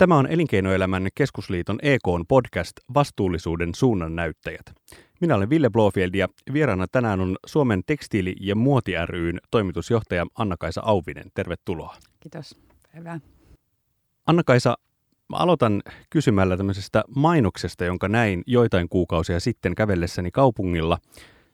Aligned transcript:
Tämä 0.00 0.18
on 0.18 0.26
Elinkeinoelämän 0.26 1.08
keskusliiton 1.14 1.78
EKn 1.82 2.24
podcast 2.28 2.72
Vastuullisuuden 2.94 3.74
suunnan 3.74 4.16
näyttäjät. 4.16 4.62
Minä 5.20 5.34
olen 5.34 5.50
Ville 5.50 5.70
Blofield 5.70 6.14
ja 6.14 6.28
vieraana 6.52 6.86
tänään 6.92 7.20
on 7.20 7.36
Suomen 7.46 7.82
tekstiili- 7.86 8.36
ja 8.40 8.56
muoti 8.56 8.92
ryn 9.06 9.40
toimitusjohtaja 9.50 10.26
Anna-Kaisa 10.34 10.80
Auvinen. 10.84 11.24
Tervetuloa. 11.34 11.96
Kiitos. 12.20 12.58
Hyvä. 12.96 13.20
Anna-Kaisa, 14.26 14.76
aloitan 15.32 15.82
kysymällä 16.10 16.56
tämmöisestä 16.56 17.04
mainoksesta, 17.16 17.84
jonka 17.84 18.08
näin 18.08 18.42
joitain 18.46 18.88
kuukausia 18.88 19.40
sitten 19.40 19.74
kävellessäni 19.74 20.30
kaupungilla. 20.30 20.98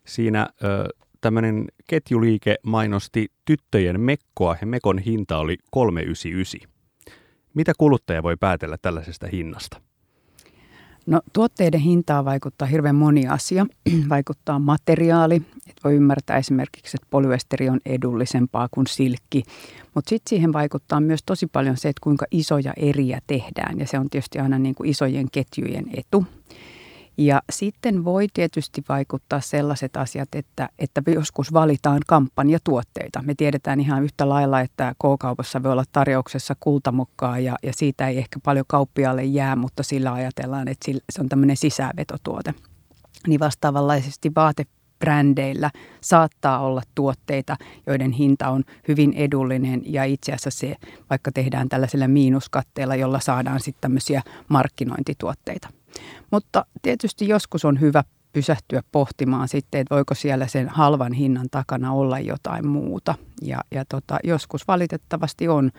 Siinä 0.06 0.48
ö, 0.64 0.88
tämmöinen 1.20 1.64
ketjuliike 1.88 2.56
mainosti 2.62 3.26
tyttöjen 3.44 4.00
mekkoa 4.00 4.56
ja 4.60 4.66
mekon 4.66 4.98
hinta 4.98 5.38
oli 5.38 5.56
399. 5.70 6.75
Mitä 7.56 7.72
kuluttaja 7.78 8.22
voi 8.22 8.36
päätellä 8.36 8.76
tällaisesta 8.82 9.26
hinnasta? 9.32 9.80
No 11.06 11.20
tuotteiden 11.32 11.80
hintaa 11.80 12.24
vaikuttaa 12.24 12.68
hirveän 12.68 12.94
moni 12.94 13.28
asia. 13.28 13.66
vaikuttaa 14.08 14.58
materiaali. 14.58 15.42
Et 15.66 15.76
voi 15.84 15.94
ymmärtää 15.94 16.36
esimerkiksi, 16.36 16.96
että 16.96 17.06
polyesteri 17.10 17.68
on 17.68 17.80
edullisempaa 17.86 18.68
kuin 18.70 18.86
silkki. 18.86 19.42
Mutta 19.94 20.08
sitten 20.08 20.28
siihen 20.28 20.52
vaikuttaa 20.52 21.00
myös 21.00 21.20
tosi 21.26 21.46
paljon 21.46 21.76
se, 21.76 21.88
että 21.88 22.00
kuinka 22.02 22.26
isoja 22.30 22.72
eriä 22.76 23.20
tehdään. 23.26 23.78
Ja 23.78 23.86
se 23.86 23.98
on 23.98 24.10
tietysti 24.10 24.38
aina 24.38 24.58
niin 24.58 24.74
kuin 24.74 24.90
isojen 24.90 25.26
ketjujen 25.32 25.84
etu. 25.96 26.24
Ja 27.18 27.42
sitten 27.52 28.04
voi 28.04 28.26
tietysti 28.34 28.84
vaikuttaa 28.88 29.40
sellaiset 29.40 29.96
asiat, 29.96 30.28
että, 30.34 30.68
että 30.78 31.02
joskus 31.06 31.52
valitaan 31.52 32.00
kampanjatuotteita. 32.06 33.22
Me 33.22 33.34
tiedetään 33.34 33.80
ihan 33.80 34.02
yhtä 34.02 34.28
lailla, 34.28 34.60
että 34.60 34.94
K-kaupassa 34.94 35.62
voi 35.62 35.72
olla 35.72 35.84
tarjouksessa 35.92 36.54
kultamukkaa 36.60 37.38
ja, 37.38 37.56
ja 37.62 37.72
siitä 37.76 38.08
ei 38.08 38.18
ehkä 38.18 38.40
paljon 38.44 38.64
kauppiaalle 38.68 39.24
jää, 39.24 39.56
mutta 39.56 39.82
sillä 39.82 40.12
ajatellaan, 40.12 40.68
että 40.68 40.92
se 41.10 41.20
on 41.20 41.28
tämmöinen 41.28 41.56
sisävetotuote. 41.56 42.54
Niin 43.26 43.40
vastaavanlaisesti 43.40 44.32
vaatebrändeillä 44.34 45.70
saattaa 46.00 46.58
olla 46.58 46.82
tuotteita, 46.94 47.56
joiden 47.86 48.12
hinta 48.12 48.48
on 48.48 48.64
hyvin 48.88 49.12
edullinen 49.12 49.82
ja 49.84 50.04
itse 50.04 50.32
asiassa 50.32 50.50
se, 50.50 50.76
vaikka 51.10 51.32
tehdään 51.32 51.68
tällaisella 51.68 52.08
miinuskatteella, 52.08 52.96
jolla 52.96 53.20
saadaan 53.20 53.60
sitten 53.60 53.80
tämmöisiä 53.80 54.22
markkinointituotteita. 54.48 55.68
Mutta 56.30 56.66
tietysti 56.82 57.28
joskus 57.28 57.64
on 57.64 57.80
hyvä 57.80 58.04
pysähtyä 58.32 58.82
pohtimaan 58.92 59.48
sitten, 59.48 59.80
että 59.80 59.94
voiko 59.94 60.14
siellä 60.14 60.46
sen 60.46 60.68
halvan 60.68 61.12
hinnan 61.12 61.46
takana 61.50 61.92
olla 61.92 62.18
jotain 62.18 62.68
muuta. 62.68 63.14
Ja, 63.42 63.58
ja 63.70 63.84
tota, 63.88 64.18
joskus 64.24 64.68
valitettavasti 64.68 65.48
on 65.48 65.70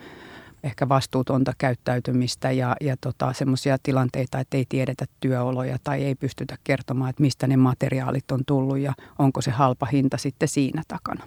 ehkä 0.62 0.88
vastuutonta 0.88 1.52
käyttäytymistä 1.58 2.50
ja, 2.50 2.76
ja 2.80 2.96
tota, 3.00 3.32
semmoisia 3.32 3.76
tilanteita, 3.82 4.40
että 4.40 4.56
ei 4.56 4.64
tiedetä 4.68 5.04
työoloja 5.20 5.76
tai 5.84 6.04
ei 6.04 6.14
pystytä 6.14 6.56
kertomaan, 6.64 7.10
että 7.10 7.22
mistä 7.22 7.46
ne 7.46 7.56
materiaalit 7.56 8.30
on 8.30 8.40
tullut 8.46 8.78
ja 8.78 8.92
onko 9.18 9.40
se 9.40 9.50
halpa 9.50 9.86
hinta 9.86 10.16
sitten 10.16 10.48
siinä 10.48 10.82
takana. 10.88 11.24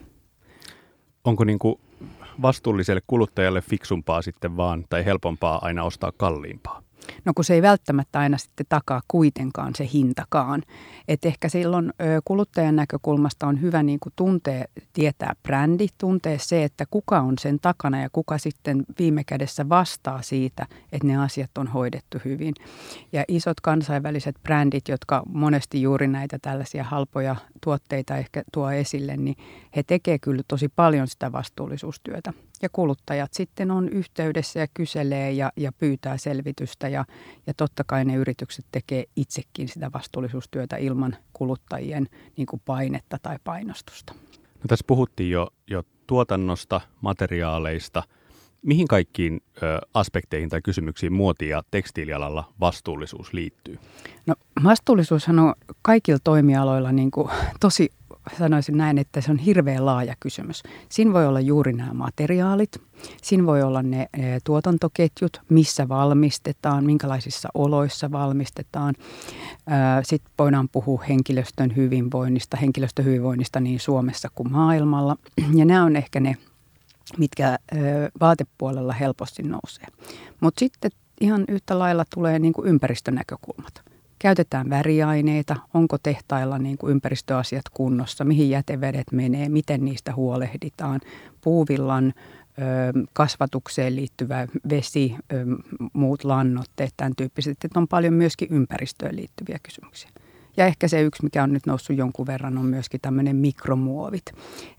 Onko 1.23 1.43
niin 1.43 1.59
kuin 1.59 1.75
vastuulliselle 2.41 3.01
kuluttajalle 3.07 3.61
fiksumpaa 3.61 4.21
sitten 4.21 4.57
vaan 4.57 4.85
tai 4.89 5.05
helpompaa 5.05 5.59
aina 5.61 5.83
ostaa 5.83 6.11
kalliimpaa? 6.17 6.83
No 7.25 7.33
kun 7.35 7.45
se 7.45 7.53
ei 7.53 7.61
välttämättä 7.61 8.19
aina 8.19 8.37
sitten 8.37 8.65
takaa 8.69 9.01
kuitenkaan 9.07 9.75
se 9.75 9.89
hintakaan. 9.93 10.63
Että 11.07 11.27
ehkä 11.27 11.49
silloin 11.49 11.93
kuluttajan 12.25 12.75
näkökulmasta 12.75 13.47
on 13.47 13.61
hyvä 13.61 13.83
niin 13.83 13.99
kuin 13.99 14.13
tuntee, 14.15 14.65
tietää 14.93 15.35
brändi, 15.43 15.87
tuntee 15.97 16.37
se, 16.39 16.63
että 16.63 16.85
kuka 16.91 17.19
on 17.19 17.33
sen 17.39 17.59
takana 17.59 18.01
ja 18.01 18.09
kuka 18.11 18.37
sitten 18.37 18.85
viime 18.99 19.23
kädessä 19.23 19.69
vastaa 19.69 20.21
siitä, 20.21 20.67
että 20.91 21.07
ne 21.07 21.17
asiat 21.17 21.57
on 21.57 21.67
hoidettu 21.67 22.17
hyvin. 22.25 22.53
Ja 23.13 23.23
isot 23.27 23.61
kansainväliset 23.61 24.35
brändit, 24.43 24.87
jotka 24.87 25.23
monesti 25.27 25.81
juuri 25.81 26.07
näitä 26.07 26.39
tällaisia 26.41 26.83
halpoja 26.83 27.35
tuotteita 27.63 28.17
ehkä 28.17 28.43
tuo 28.53 28.71
esille, 28.71 29.17
niin 29.17 29.35
he 29.75 29.83
tekevät 29.83 30.21
kyllä 30.21 30.41
tosi 30.47 30.69
paljon 30.75 31.07
sitä 31.07 31.31
vastuullisuustyötä. 31.31 32.33
Ja 32.61 32.69
kuluttajat 32.71 33.33
sitten 33.33 33.71
on 33.71 33.89
yhteydessä 33.89 34.59
ja 34.59 34.67
kyselee 34.73 35.31
ja, 35.31 35.51
ja 35.57 35.71
pyytää 35.71 36.17
selvitystä 36.17 36.87
ja, 36.87 37.05
ja 37.47 37.53
totta 37.53 37.83
kai 37.83 38.05
ne 38.05 38.15
yritykset 38.15 38.65
tekee 38.71 39.03
itsekin 39.15 39.67
sitä 39.67 39.91
vastuullisuustyötä 39.93 40.77
ilman 40.77 41.15
kuluttajien 41.33 42.07
niin 42.37 42.45
kuin 42.45 42.61
painetta 42.65 43.17
tai 43.21 43.37
painostusta. 43.43 44.13
No 44.33 44.67
tässä 44.67 44.85
puhuttiin 44.87 45.31
jo, 45.31 45.47
jo 45.67 45.83
tuotannosta, 46.07 46.81
materiaaleista. 47.01 48.03
Mihin 48.61 48.87
kaikkiin 48.87 49.41
ö, 49.63 49.79
aspekteihin 49.93 50.49
tai 50.49 50.61
kysymyksiin 50.61 51.13
muoti- 51.13 51.49
ja 51.49 51.63
tekstiilialalla 51.71 52.53
vastuullisuus 52.59 53.33
liittyy? 53.33 53.79
No 54.25 54.35
vastuullisuushan 54.63 55.39
on 55.39 55.53
kaikilla 55.81 56.19
toimialoilla 56.23 56.91
niin 56.91 57.11
kuin 57.11 57.29
tosi 57.59 57.89
sanoisin 58.37 58.77
näin, 58.77 58.97
että 58.97 59.21
se 59.21 59.31
on 59.31 59.37
hirveän 59.37 59.85
laaja 59.85 60.15
kysymys. 60.19 60.63
Siinä 60.89 61.13
voi 61.13 61.27
olla 61.27 61.39
juuri 61.39 61.73
nämä 61.73 61.93
materiaalit, 61.93 62.81
siinä 63.21 63.45
voi 63.45 63.61
olla 63.61 63.83
ne 63.83 64.09
tuotantoketjut, 64.43 65.41
missä 65.49 65.87
valmistetaan, 65.87 66.85
minkälaisissa 66.85 67.49
oloissa 67.53 68.11
valmistetaan. 68.11 68.95
Sitten 70.03 70.31
voidaan 70.39 70.69
puhua 70.71 71.03
henkilöstön 71.09 71.75
hyvinvoinnista, 71.75 72.57
henkilöstön 72.57 73.05
hyvinvoinnista 73.05 73.59
niin 73.59 73.79
Suomessa 73.79 74.29
kuin 74.35 74.51
maailmalla. 74.51 75.15
Ja 75.59 75.65
nämä 75.65 75.83
on 75.83 75.95
ehkä 75.95 76.19
ne, 76.19 76.35
mitkä 77.17 77.57
vaatepuolella 78.19 78.93
helposti 78.93 79.43
nousee. 79.43 79.87
Mutta 80.39 80.59
sitten 80.59 80.91
ihan 81.21 81.45
yhtä 81.47 81.79
lailla 81.79 82.05
tulee 82.15 82.39
niin 82.39 82.53
kuin 82.53 82.67
ympäristönäkökulmat 82.67 83.81
käytetään 84.21 84.69
väriaineita, 84.69 85.55
onko 85.73 85.97
tehtailla 86.03 86.57
niin 86.57 86.77
kuin 86.77 86.91
ympäristöasiat 86.91 87.69
kunnossa, 87.73 88.25
mihin 88.25 88.49
jätevedet 88.49 89.11
menee, 89.11 89.49
miten 89.49 89.85
niistä 89.85 90.15
huolehditaan, 90.15 90.99
puuvillan 91.41 92.13
kasvatukseen 93.13 93.95
liittyvä 93.95 94.47
vesi, 94.69 95.15
muut 95.93 96.23
lannoitteet, 96.23 96.93
tämän 96.97 97.13
tyyppiset, 97.17 97.57
että 97.63 97.79
on 97.79 97.87
paljon 97.87 98.13
myöskin 98.13 98.47
ympäristöön 98.51 99.15
liittyviä 99.15 99.59
kysymyksiä. 99.63 100.09
Ja 100.57 100.65
ehkä 100.65 100.87
se 100.87 101.01
yksi, 101.01 101.23
mikä 101.23 101.43
on 101.43 101.53
nyt 101.53 101.65
noussut 101.65 101.97
jonkun 101.97 102.27
verran, 102.27 102.57
on 102.57 102.65
myöskin 102.65 103.01
tämmöinen 103.01 103.35
mikromuovit, 103.35 104.25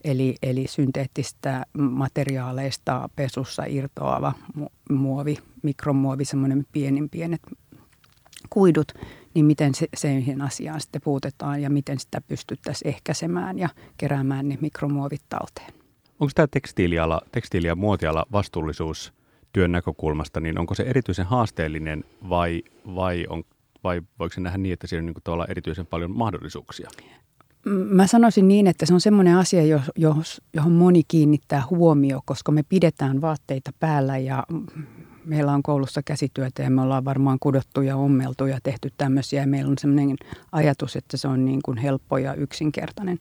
eli, 0.04 0.34
eli 0.42 0.66
synteettistä 0.69 1.66
materiaaleista 1.78 3.09
pesussa 3.16 3.64
irtoava 3.64 4.32
muovi, 4.91 5.38
mikromuovi, 5.62 6.24
semmoinen 6.24 6.66
pienin 6.72 7.09
pienet 7.09 7.41
kuidut, 8.50 8.92
niin 9.34 9.47
miten 9.47 9.75
se, 9.75 9.87
siihen 9.97 10.43
asiaan 10.43 10.81
sitten 10.81 11.00
puutetaan 11.04 11.62
ja 11.62 11.70
miten 11.70 11.98
sitä 11.98 12.20
pystyttäisiin 12.20 12.88
ehkäisemään 12.88 13.59
ja 13.59 13.69
keräämään 13.97 14.48
ne 14.48 14.59
mikromuovit 14.60 15.22
talteen. 15.28 15.75
Onko 16.20 16.32
tämä 16.34 16.47
tekstiiliala, 16.47 17.20
tekstiili- 17.32 17.66
ja 17.66 17.76
muotiala 17.76 18.26
vastuullisuus 18.32 19.12
työn 19.53 19.72
näkökulmasta, 19.72 20.41
niin 20.41 20.59
onko 20.59 20.75
se 20.75 20.82
erityisen 20.82 21.26
haasteellinen 21.26 22.04
vai, 22.28 22.62
vai, 22.94 23.26
on, 23.28 23.44
vai 23.84 24.03
voiko 24.19 24.34
se 24.34 24.41
nähdä 24.41 24.59
niin, 24.59 24.72
että 24.72 24.87
siinä 24.87 25.00
on 25.00 25.06
niin 25.06 25.50
erityisen 25.50 25.87
paljon 25.87 26.10
mahdollisuuksia? 26.10 26.91
Mä 27.66 28.06
sanoisin 28.06 28.48
niin, 28.48 28.66
että 28.66 28.87
se 28.87 28.94
on 28.94 29.00
semmoinen 29.00 29.37
asia, 29.37 29.62
johon 30.54 30.72
moni 30.72 31.03
kiinnittää 31.09 31.62
huomio, 31.71 32.21
koska 32.25 32.53
me 32.53 32.62
pidetään 32.62 33.21
vaatteita 33.21 33.71
päällä 33.81 34.19
ja 34.19 34.44
meillä 35.25 35.53
on 35.53 35.62
koulussa 35.62 36.03
käsityötä 36.03 36.62
ja 36.62 36.71
me 36.71 36.83
ollaan 36.83 37.05
varmaan 37.05 37.38
kudottu 37.41 37.83
ja 37.83 37.97
ommeltu 37.97 38.47
ja 38.47 38.59
tehty 38.62 38.93
tämmöisiä. 38.97 39.41
Ja 39.41 39.47
meillä 39.47 39.71
on 39.71 39.78
sellainen 39.78 40.16
ajatus, 40.53 40.97
että 40.97 41.16
se 41.16 41.28
on 41.28 41.44
niin 41.44 41.60
kuin 41.65 41.78
helppo 41.78 42.19
ja 42.19 42.34
yksinkertainen. 42.34 43.21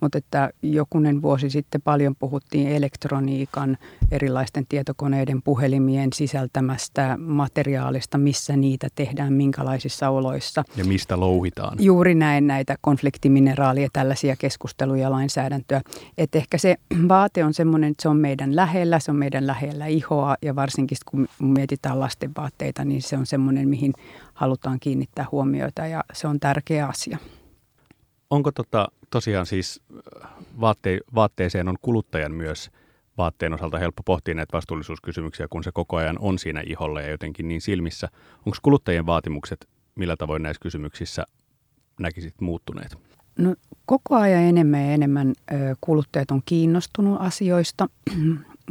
Mutta 0.00 0.18
että 0.18 0.50
jokunen 0.62 1.22
vuosi 1.22 1.50
sitten 1.50 1.82
paljon 1.82 2.16
puhuttiin 2.16 2.68
elektroniikan, 2.68 3.78
erilaisten 4.10 4.66
tietokoneiden, 4.68 5.42
puhelimien 5.42 6.12
sisältämästä 6.12 7.16
materiaalista, 7.18 8.18
missä 8.18 8.56
niitä 8.56 8.88
tehdään, 8.94 9.32
minkälaisissa 9.32 10.08
oloissa. 10.10 10.64
Ja 10.76 10.84
mistä 10.84 11.20
louhitaan. 11.20 11.78
Juuri 11.80 12.14
näin 12.14 12.46
näitä 12.46 12.76
konfliktimineraalia, 12.80 13.88
tällaisia 13.92 14.36
keskusteluja 14.36 15.02
ja 15.02 15.10
lainsäädäntöä. 15.10 15.80
Että 16.18 16.38
ehkä 16.38 16.58
se 16.58 16.76
vaate 17.08 17.44
on 17.44 17.54
semmoinen, 17.54 17.90
että 17.90 18.02
se 18.02 18.08
on 18.08 18.16
meidän 18.16 18.56
lähellä, 18.56 18.98
se 18.98 19.10
on 19.10 19.16
meidän 19.16 19.46
lähellä 19.46 19.86
ihoa 19.86 20.36
ja 20.42 20.56
varsinkin 20.56 20.98
kun 21.06 21.28
mietitään 21.40 22.00
lasten 22.00 22.30
vaatteita, 22.36 22.84
niin 22.84 23.02
se 23.02 23.16
on 23.16 23.26
semmoinen, 23.26 23.68
mihin 23.68 23.92
halutaan 24.34 24.80
kiinnittää 24.80 25.26
huomioita 25.32 25.86
ja 25.86 26.04
se 26.12 26.26
on 26.28 26.40
tärkeä 26.40 26.86
asia. 26.86 27.18
Onko 28.30 28.52
tota, 28.52 28.88
tosiaan 29.10 29.46
siis 29.46 29.80
äh, 30.24 30.30
vaatte, 30.60 30.98
vaatteeseen 31.14 31.68
on 31.68 31.76
kuluttajan 31.82 32.34
myös 32.34 32.70
vaatteen 33.18 33.54
osalta 33.54 33.78
helppo 33.78 34.02
pohtia 34.02 34.34
näitä 34.34 34.52
vastuullisuuskysymyksiä, 34.52 35.48
kun 35.50 35.64
se 35.64 35.72
koko 35.72 35.96
ajan 35.96 36.18
on 36.18 36.38
siinä 36.38 36.62
iholla 36.66 37.00
ja 37.00 37.10
jotenkin 37.10 37.48
niin 37.48 37.60
silmissä. 37.60 38.08
Onko 38.46 38.58
kuluttajien 38.62 39.06
vaatimukset 39.06 39.68
millä 39.94 40.16
tavoin 40.16 40.42
näissä 40.42 40.60
kysymyksissä 40.60 41.24
näkisit 42.00 42.40
muuttuneet? 42.40 42.96
No, 43.38 43.54
koko 43.86 44.16
ajan 44.16 44.42
enemmän 44.42 44.80
ja 44.80 44.92
enemmän 44.92 45.32
kuluttajat 45.80 46.30
on 46.30 46.42
kiinnostunut 46.44 47.20
asioista 47.20 47.88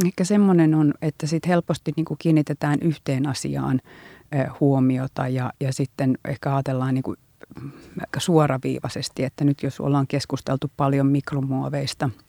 ehkä 0.05 0.23
semmoinen 0.23 0.75
on, 0.75 0.93
että 1.01 1.27
sit 1.27 1.47
helposti 1.47 1.91
niin 1.95 2.05
kuin 2.05 2.17
kiinnitetään 2.17 2.79
yhteen 2.81 3.27
asiaan 3.27 3.81
huomiota 4.59 5.27
ja, 5.27 5.53
ja 5.59 5.73
sitten 5.73 6.17
ehkä 6.25 6.55
ajatellaan 6.55 6.93
niin 6.93 7.03
kuin 7.03 7.17
aika 7.99 8.19
suoraviivaisesti, 8.19 9.23
että 9.23 9.43
nyt 9.43 9.63
jos 9.63 9.79
ollaan 9.79 10.07
keskusteltu 10.07 10.71
paljon 10.77 11.07
mikromuoveista– 11.07 12.09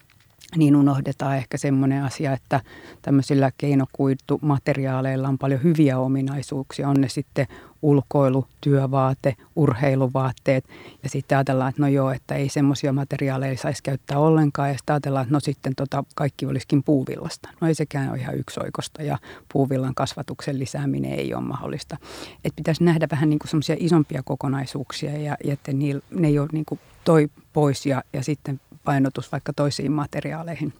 niin 0.57 0.75
unohdetaan 0.75 1.37
ehkä 1.37 1.57
semmoinen 1.57 2.03
asia, 2.03 2.33
että 2.33 2.61
tämmöisillä 3.01 3.51
keinokuitumateriaaleilla 3.57 5.27
on 5.27 5.37
paljon 5.37 5.63
hyviä 5.63 5.99
ominaisuuksia. 5.99 6.89
On 6.89 7.01
ne 7.01 7.09
sitten 7.09 7.47
ulkoilu, 7.81 8.47
työvaate, 8.61 9.35
urheiluvaatteet. 9.55 10.65
Ja 11.03 11.09
sitten 11.09 11.37
ajatellaan, 11.37 11.69
että 11.69 11.81
no 11.81 11.87
joo, 11.87 12.11
että 12.11 12.35
ei 12.35 12.49
semmoisia 12.49 12.93
materiaaleja 12.93 13.57
saisi 13.57 13.83
käyttää 13.83 14.19
ollenkaan. 14.19 14.69
Ja 14.69 14.77
sitten 14.77 14.93
ajatellaan, 14.93 15.23
että 15.23 15.33
no 15.33 15.39
sitten 15.39 15.75
tota, 15.75 16.03
kaikki 16.15 16.45
olisikin 16.45 16.83
puuvillasta. 16.83 17.49
No 17.61 17.67
ei 17.67 17.75
sekään 17.75 18.09
ole 18.09 18.17
ihan 18.17 18.37
yksioikosta 18.37 19.03
ja 19.03 19.17
puuvillan 19.53 19.95
kasvatuksen 19.95 20.59
lisääminen 20.59 21.13
ei 21.13 21.33
ole 21.33 21.43
mahdollista. 21.43 21.97
Että 22.35 22.55
pitäisi 22.55 22.83
nähdä 22.83 23.07
vähän 23.11 23.29
niin 23.29 23.39
kuin 23.39 23.49
semmoisia 23.49 23.75
isompia 23.79 24.23
kokonaisuuksia 24.23 25.17
ja, 25.17 25.37
ja 25.43 25.53
että 25.53 25.73
ne, 25.73 25.85
ne 26.11 26.27
ei 26.27 26.39
ole 26.39 26.49
niin 26.51 26.65
kuin 26.65 26.79
toi 27.03 27.29
pois 27.53 27.85
ja, 27.85 28.03
ja 28.13 28.23
sitten 28.23 28.61
painotus 28.83 29.31
vaikka 29.31 29.53
toisiin 29.53 29.91
materiaaleihin. 29.91 30.73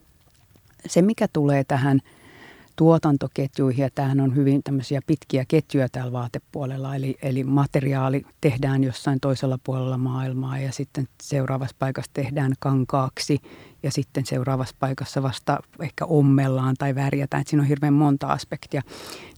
Se, 0.86 1.02
mikä 1.02 1.28
tulee 1.32 1.64
tähän 1.64 2.00
tuotantoketjuihin, 2.76 3.82
ja 3.82 3.90
tämähän 3.94 4.20
on 4.20 4.36
hyvin 4.36 4.62
tämmöisiä 4.62 5.00
pitkiä 5.06 5.44
ketjuja 5.48 5.88
täällä 5.88 6.12
vaatepuolella, 6.12 6.96
eli, 6.96 7.16
eli 7.22 7.44
materiaali 7.44 8.22
tehdään 8.40 8.84
jossain 8.84 9.20
toisella 9.20 9.58
puolella 9.64 9.98
maailmaa 9.98 10.58
ja 10.58 10.72
sitten 10.72 11.08
seuraavassa 11.22 11.76
paikassa 11.78 12.10
tehdään 12.14 12.52
kankaaksi 12.58 13.38
ja 13.82 13.90
sitten 13.90 14.26
seuraavassa 14.26 14.76
paikassa 14.80 15.22
vasta 15.22 15.58
ehkä 15.80 16.04
ommellaan 16.04 16.74
tai 16.78 16.94
värjätään, 16.94 17.40
että 17.40 17.50
siinä 17.50 17.62
on 17.62 17.68
hirveän 17.68 17.94
monta 17.94 18.26
aspektia, 18.26 18.82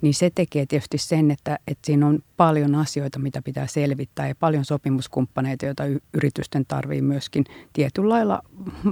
niin 0.02 0.14
se 0.14 0.30
tekee 0.34 0.66
tietysti 0.66 0.98
sen, 0.98 1.30
että, 1.30 1.58
että 1.66 1.86
siinä 1.86 2.06
on 2.06 2.18
paljon 2.36 2.74
asioita, 2.74 3.18
mitä 3.18 3.42
pitää 3.42 3.66
selvittää 3.66 4.28
ja 4.28 4.34
paljon 4.34 4.64
sopimuskumppaneita, 4.64 5.66
joita 5.66 5.84
yritysten 6.14 6.64
tarvii 6.68 7.02
myöskin 7.02 7.44
tietyllä 7.72 8.08
lailla 8.08 8.42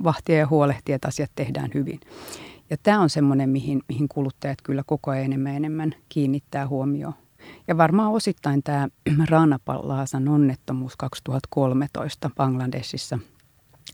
vahtia 0.05 0.39
ja 0.39 0.47
huolehtia, 0.47 0.95
että 0.95 1.09
asiat 1.09 1.31
tehdään 1.35 1.71
hyvin. 1.75 2.01
Ja 2.73 2.79
tämä 2.83 3.01
on 3.01 3.11
semmoinen, 3.11 3.51
mihin, 3.51 3.83
mihin 3.89 4.09
kuluttajat 4.09 4.59
kyllä 4.63 4.83
koko 4.87 5.11
ajan 5.11 5.25
enemmän 5.25 5.55
enemmän 5.55 5.95
kiinnittää 6.09 6.69
huomioon. 6.69 7.15
Ja 7.69 7.77
varmaan 7.77 8.13
osittain 8.13 8.63
tämä 8.63 8.89
Rana 9.31 9.59
Plazan 9.65 10.29
onnettomuus 10.29 10.97
2013 10.97 12.31
Bangladesissa 12.37 13.19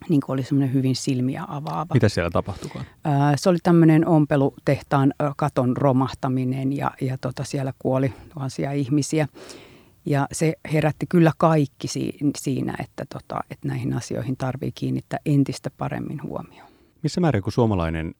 niin 0.08 0.20
oli 0.28 0.42
semmoinen 0.42 0.74
hyvin 0.74 0.96
silmiä 0.96 1.44
avaava. 1.48 1.94
Mitä 1.94 2.08
siellä 2.08 2.30
tapahtuikaan? 2.30 2.84
Se 3.36 3.48
oli 3.48 3.58
tämmöinen 3.62 4.06
ompelutehtaan 4.06 5.14
katon 5.36 5.76
romahtaminen 5.76 6.76
ja, 6.76 6.90
ja 7.00 7.18
tota, 7.18 7.44
siellä 7.44 7.72
kuoli 7.78 8.12
tuhansia 8.34 8.72
ihmisiä. 8.72 9.28
Ja 10.06 10.26
se 10.32 10.54
herätti 10.72 11.06
kyllä 11.06 11.32
kaikki 11.38 11.88
siinä, 12.38 12.74
että, 12.80 13.04
tota, 13.12 13.40
että 13.50 13.68
näihin 13.68 13.94
asioihin 13.94 14.36
tarvii 14.36 14.72
kiinnittää 14.72 15.18
entistä 15.26 15.70
paremmin 15.78 16.22
huomioon. 16.22 16.68
Missä 17.02 17.20
määrin 17.20 17.42
kun 17.42 17.52
suomalainen 17.52 18.14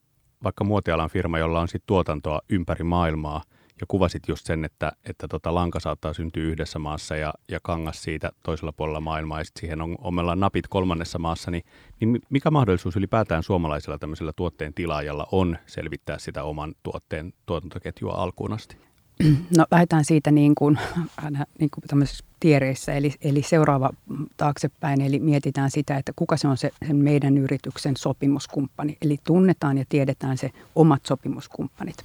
vaikka 0.44 0.64
muotialan 0.64 1.10
firma, 1.10 1.38
jolla 1.38 1.60
on 1.60 1.68
sit 1.68 1.82
tuotantoa 1.86 2.40
ympäri 2.48 2.84
maailmaa, 2.84 3.42
ja 3.80 3.86
kuvasit 3.88 4.22
just 4.28 4.46
sen, 4.46 4.64
että, 4.64 4.92
että 5.04 5.28
tota 5.28 5.54
lanka 5.54 5.80
saattaa 5.80 6.12
syntyä 6.12 6.44
yhdessä 6.44 6.78
maassa 6.78 7.16
ja, 7.16 7.34
ja 7.48 7.58
kangas 7.62 8.02
siitä 8.02 8.30
toisella 8.42 8.72
puolella 8.72 9.00
maailmaa, 9.00 9.40
ja 9.40 9.44
sitten 9.44 9.60
siihen 9.60 9.82
on, 9.82 9.96
on 10.00 10.40
napit 10.40 10.68
kolmannessa 10.68 11.18
maassa, 11.18 11.50
niin, 11.50 11.64
niin 12.00 12.20
mikä 12.30 12.50
mahdollisuus 12.50 12.96
ylipäätään 12.96 13.42
suomalaisella 13.42 13.98
tämmöisellä 13.98 14.32
tuotteen 14.36 14.74
tilaajalla 14.74 15.26
on 15.32 15.58
selvittää 15.66 16.18
sitä 16.18 16.42
oman 16.42 16.74
tuotteen 16.82 17.32
tuotantoketjua 17.46 18.12
alkuun 18.12 18.52
asti? 18.52 18.87
No 19.56 19.66
lähdetään 19.70 20.04
siitä 20.04 20.30
niin 20.30 20.54
kuin, 20.54 20.78
niin 21.60 21.70
kuin 21.70 22.06
tiereissä, 22.40 22.92
eli, 22.92 23.14
eli 23.20 23.42
seuraava 23.42 23.90
taaksepäin, 24.36 25.00
eli 25.00 25.18
mietitään 25.18 25.70
sitä, 25.70 25.96
että 25.96 26.12
kuka 26.16 26.36
se 26.36 26.48
on 26.48 26.56
se 26.56 26.70
sen 26.86 26.96
meidän 26.96 27.38
yrityksen 27.38 27.96
sopimuskumppani. 27.96 28.96
Eli 29.02 29.16
tunnetaan 29.24 29.78
ja 29.78 29.84
tiedetään 29.88 30.38
se 30.38 30.50
omat 30.74 31.06
sopimuskumppanit. 31.06 31.96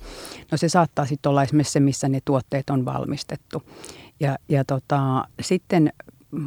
No 0.52 0.58
se 0.58 0.70
saattaa 0.70 1.06
sitten 1.06 1.30
olla 1.30 1.44
esimerkiksi 1.44 1.74
se, 1.74 1.80
missä 1.80 2.10
ne 2.10 2.20
tuotteet 2.26 2.70
on 2.70 2.86
valmistettu. 2.86 3.64
Ja, 4.20 4.38
ja 4.50 4.66
tota, 4.66 5.28
sitten 5.42 5.94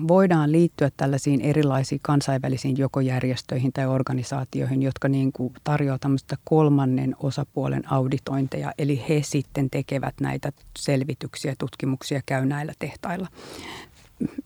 voidaan 0.09 0.53
liittyä 0.53 0.91
tällaisiin 0.97 1.41
erilaisiin 1.41 2.01
kansainvälisiin 2.03 2.79
jokojärjestöihin 2.79 3.73
tai 3.73 3.87
organisaatioihin, 3.87 4.83
jotka 4.83 5.09
niin 5.09 5.33
kuin 5.33 5.55
tarjoavat 5.65 6.01
tämmöistä 6.01 6.37
kolmannen 6.45 7.17
osapuolen 7.19 7.93
auditointeja, 7.93 8.73
eli 8.79 9.05
he 9.09 9.21
sitten 9.25 9.71
tekevät 9.71 10.15
näitä 10.21 10.53
selvityksiä, 10.79 11.55
tutkimuksia, 11.59 12.21
käy 12.27 12.47
näillä 12.47 12.73
tehtailla 12.79 13.29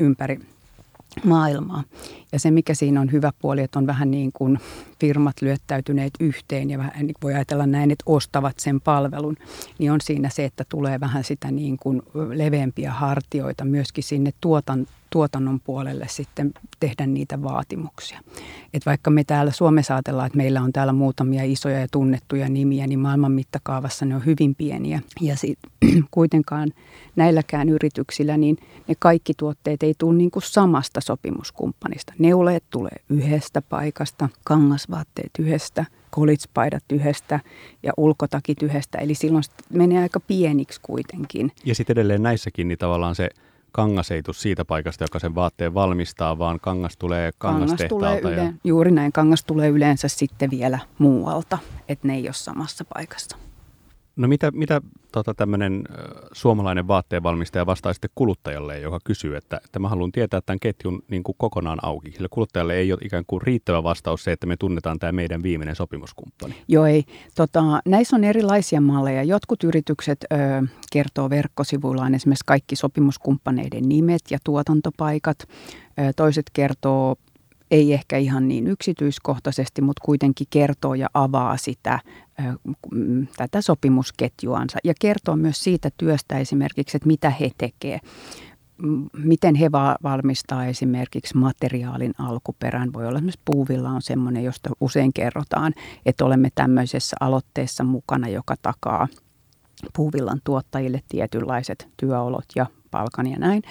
ympäri 0.01 0.41
maailmaa. 1.25 1.85
Ja 2.33 2.39
se, 2.39 2.51
mikä 2.51 2.75
siinä 2.75 3.01
on 3.01 3.13
hyvä 3.13 3.33
puoli, 3.39 3.63
että 3.63 3.79
on 3.79 3.87
vähän 3.87 4.11
niin 4.11 4.33
kuin 4.33 4.59
firmat 5.01 5.43
lyöttäytyneet 5.43 6.13
yhteen 6.21 6.71
ja 6.71 6.79
vähän 6.79 7.07
niin 7.07 7.17
voi 7.23 7.35
ajatella 7.35 7.67
näin, 7.67 7.91
että 7.91 8.05
ostavat 8.07 8.59
sen 8.59 8.81
palvelun, 8.81 9.37
niin 9.79 9.93
on 9.93 10.01
siinä 10.01 10.29
se, 10.29 10.45
että 10.45 10.65
tulee 10.69 11.01
vähän 11.01 11.25
sitä 11.25 11.51
niin 11.51 11.77
kuin 11.77 12.03
leveämpiä 12.35 12.93
hartioita 12.93 13.65
myöskin 13.65 14.05
sinne 14.05 14.31
tuotan, 14.41 14.87
tuotannon 15.11 15.61
puolelle 15.61 16.07
sitten 16.09 16.53
tehdä 16.81 17.07
niitä 17.07 17.43
vaatimuksia. 17.43 18.21
Et 18.75 18.87
vaikka 18.87 19.11
me 19.11 19.25
täällä 19.25 19.53
Suomessa 19.53 19.95
ajatellaan, 19.95 20.27
että 20.27 20.37
meillä 20.37 20.63
on 20.63 20.73
täällä 20.73 20.93
muutamia 20.93 21.45
isoja 21.45 21.81
ja 21.81 21.87
tunnettuja 21.91 22.49
nimiä, 22.49 22.87
niin 22.87 22.99
maailman 22.99 23.33
mittakaavassa 23.33 24.05
ne 24.05 24.15
on 24.15 24.27
hyvin 24.27 24.55
pieniä. 24.55 25.01
Ja 25.21 25.37
sit, 25.37 25.59
kuitenkaan 26.11 26.73
näilläkään 27.17 27.69
yrityksillä, 27.69 28.37
niin 28.37 28.57
ne 28.89 28.95
kaikki 28.99 29.33
tuotteet 29.37 29.83
ei 29.83 29.95
tule 29.99 30.17
niin 30.17 30.31
kuin 30.31 30.43
samasta 30.43 31.01
sopimuskumppanista. 31.01 32.13
Neuleet 32.19 32.65
tulee 32.71 32.97
yhdestä 33.09 33.63
paikasta, 33.63 34.29
kangasvaatteet 34.45 35.31
yhdestä, 35.39 35.85
kolitspaidat 36.11 36.85
yhdestä 36.93 37.41
ja 37.83 37.93
ulkotakit 37.97 38.63
yhdestä. 38.63 38.99
Eli 38.99 39.15
silloin 39.15 39.45
menee 39.73 40.03
aika 40.03 40.21
pieniksi 40.21 40.81
kuitenkin. 40.83 41.53
Ja 41.65 41.75
sitten 41.75 41.95
edelleen 41.95 42.23
näissäkin 42.23 42.69
niin 42.69 42.79
tavallaan 42.79 43.15
se 43.15 43.29
kangas 43.73 44.11
ei 44.11 44.23
tule 44.23 44.35
siitä 44.35 44.65
paikasta, 44.65 45.05
joka 45.05 45.19
sen 45.19 45.35
vaatteen 45.35 45.75
valmistaa, 45.75 46.39
vaan 46.39 46.61
kangas 46.61 46.97
tulee 46.97 47.31
kangastehtaalta. 47.39 48.07
Kangas 48.07 48.21
tulee 48.21 48.35
yle- 48.35 48.45
ja... 48.45 48.53
Juuri 48.65 48.91
näin, 48.91 49.13
kangas 49.13 49.45
tulee 49.45 49.69
yleensä 49.69 50.09
sitten 50.09 50.51
vielä 50.51 50.79
muualta, 50.99 51.59
että 51.89 52.09
ne 52.09 52.15
ei 52.15 52.27
ole 52.27 52.33
samassa 52.33 52.85
paikassa. 52.95 53.37
No 54.21 54.29
mitä, 54.29 54.51
mitä 54.51 54.81
tota, 55.13 55.35
tämmöinen 55.35 55.85
suomalainen 56.33 56.89
vaatteenvalmistaja 56.89 57.67
vastaa 57.67 57.93
sitten 57.93 58.11
kuluttajalle, 58.15 58.79
joka 58.79 58.99
kysyy, 59.05 59.37
että, 59.37 59.61
että 59.65 59.79
mä 59.79 59.89
haluan 59.89 60.13
tietää 60.13 60.41
tämän 60.41 60.61
ketjun 60.61 61.03
niin 61.09 61.23
kuin 61.23 61.35
kokonaan 61.39 61.79
auki. 61.83 62.13
Sillä 62.13 62.29
kuluttajalle 62.31 62.75
ei 62.75 62.93
ole 62.93 63.01
ikään 63.05 63.25
kuin 63.27 63.43
riittävä 63.43 63.83
vastaus 63.83 64.25
se, 64.25 64.33
että 64.33 64.47
me 64.47 64.57
tunnetaan 64.57 64.99
tämä 64.99 65.13
meidän 65.13 65.43
viimeinen 65.43 65.77
sopimuskumppani. 65.77 66.55
Joo 66.69 66.87
ei. 66.87 67.05
Tota, 67.35 67.63
näissä 67.87 68.17
on 68.17 68.25
erilaisia 68.25 68.81
malleja. 68.81 69.23
Jotkut 69.23 69.65
yritykset 69.65 70.25
ö, 70.33 70.37
kertoo 70.93 71.31
verkkosivuillaan 71.31 72.15
esimerkiksi 72.15 72.45
kaikki 72.47 72.77
sopimuskumppaneiden 72.77 73.89
nimet 73.89 74.23
ja 74.31 74.39
tuotantopaikat. 74.45 75.39
Ö, 75.41 75.47
toiset 76.17 76.47
kertoo 76.53 77.17
ei 77.71 77.93
ehkä 77.93 78.17
ihan 78.17 78.49
niin 78.49 78.67
yksityiskohtaisesti, 78.67 79.83
mutta 79.83 80.05
kuitenkin 80.05 80.47
kertoo 80.51 80.95
ja 80.95 81.09
avaa 81.15 81.57
sitä 81.57 82.01
tätä 83.37 83.61
sopimusketjuansa 83.61 84.79
ja 84.85 84.95
kertoo 85.01 85.37
myös 85.37 85.65
siitä 85.65 85.91
työstä 85.97 86.39
esimerkiksi, 86.39 86.97
että 86.97 87.07
mitä 87.07 87.31
he 87.31 87.51
tekevät 87.59 88.03
miten 89.17 89.55
he 89.55 89.73
valmistaa 90.03 90.67
esimerkiksi 90.67 91.37
materiaalin 91.37 92.15
alkuperän. 92.19 92.93
Voi 92.93 93.07
olla 93.07 93.19
esimerkiksi 93.19 93.41
puuvilla 93.45 93.91
on 93.91 94.03
semmoinen, 94.03 94.45
josta 94.45 94.71
usein 94.81 95.13
kerrotaan, 95.13 95.73
että 96.07 96.25
olemme 96.25 96.49
tämmöisessä 96.55 97.17
aloitteessa 97.21 97.85
mukana, 97.85 98.29
joka 98.29 98.55
takaa 98.63 99.09
puuvillan 99.97 100.41
tuottajille 100.45 101.01
tietynlaiset 101.09 101.89
työolot 101.97 102.45
ja 102.57 102.67
palkan 102.91 103.27
ja 103.27 103.39
näin. 103.39 103.63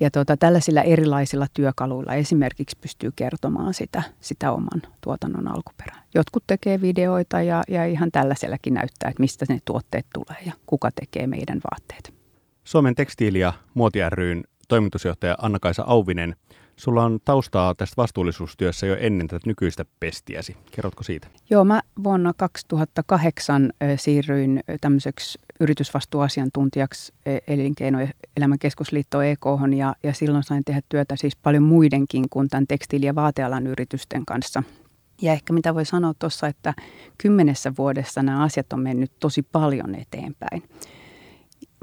Ja 0.00 0.10
tuota, 0.10 0.36
tällaisilla 0.36 0.82
erilaisilla 0.82 1.46
työkaluilla 1.54 2.14
esimerkiksi 2.14 2.78
pystyy 2.80 3.12
kertomaan 3.16 3.74
sitä, 3.74 4.02
sitä 4.20 4.52
oman 4.52 4.82
tuotannon 5.00 5.48
alkuperää. 5.48 6.02
Jotkut 6.14 6.44
tekee 6.46 6.80
videoita 6.80 7.42
ja, 7.42 7.62
ja 7.68 7.86
ihan 7.86 8.10
tällaisellakin 8.12 8.74
näyttää, 8.74 9.10
että 9.10 9.20
mistä 9.22 9.44
ne 9.48 9.58
tuotteet 9.64 10.06
tulee 10.14 10.38
ja 10.46 10.52
kuka 10.66 10.90
tekee 10.90 11.26
meidän 11.26 11.60
vaatteet. 11.70 12.14
Suomen 12.64 12.94
tekstiili- 12.94 13.40
ja 13.40 13.52
muoti 13.74 13.98
ryn 14.08 14.44
toimitusjohtaja 14.68 15.36
Anna-Kaisa 15.38 15.84
Auvinen– 15.86 16.36
Sulla 16.80 17.04
on 17.04 17.18
taustaa 17.24 17.74
tästä 17.74 17.96
vastuullisuustyössä 17.96 18.86
jo 18.86 18.96
ennen 19.00 19.26
tätä 19.26 19.46
nykyistä 19.46 19.84
pestiäsi. 20.00 20.56
Kerrotko 20.70 21.02
siitä? 21.02 21.28
Joo, 21.50 21.64
mä 21.64 21.82
vuonna 22.04 22.32
2008 22.36 23.72
siirryin 23.96 24.60
tämmöiseksi 24.80 25.38
yritysvastuuasiantuntijaksi 25.60 27.12
Elinkeinoelämän 27.46 28.58
keskusliitto 28.60 29.22
EK 29.22 29.46
ja, 29.76 29.94
ja 30.02 30.14
silloin 30.14 30.44
sain 30.44 30.64
tehdä 30.64 30.80
työtä 30.88 31.16
siis 31.16 31.36
paljon 31.36 31.62
muidenkin 31.62 32.28
kuin 32.30 32.48
tämän 32.48 32.66
tekstiili- 32.66 33.06
ja 33.06 33.14
vaatealan 33.14 33.66
yritysten 33.66 34.26
kanssa. 34.26 34.62
Ja 35.22 35.32
ehkä 35.32 35.52
mitä 35.52 35.74
voi 35.74 35.84
sanoa 35.84 36.12
tuossa, 36.18 36.46
että 36.46 36.74
kymmenessä 37.18 37.72
vuodessa 37.78 38.22
nämä 38.22 38.42
asiat 38.42 38.72
on 38.72 38.80
mennyt 38.80 39.12
tosi 39.20 39.42
paljon 39.42 39.94
eteenpäin. 39.94 40.62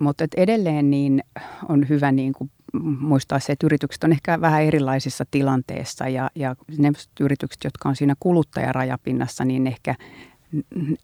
Mutta 0.02 0.26
edelleen 0.38 0.90
niin 0.90 1.24
on 1.70 1.90
hyvä 1.90 2.12
niin 2.12 2.34
kuin 2.34 2.52
muistaa 3.00 3.40
se, 3.40 3.54
että 3.54 3.66
yritykset 3.66 4.04
on 4.04 4.12
ehkä 4.12 4.42
vähän 4.42 4.64
erilaisissa 4.64 5.26
tilanteissa 5.32 6.08
ja, 6.08 6.30
ja 6.36 6.56
ne 6.78 6.92
yritykset, 7.20 7.64
jotka 7.64 7.90
on 7.90 7.96
siinä 7.96 8.16
kuluttajarajapinnassa, 8.20 9.46
niin 9.46 9.68
ehkä 9.68 9.96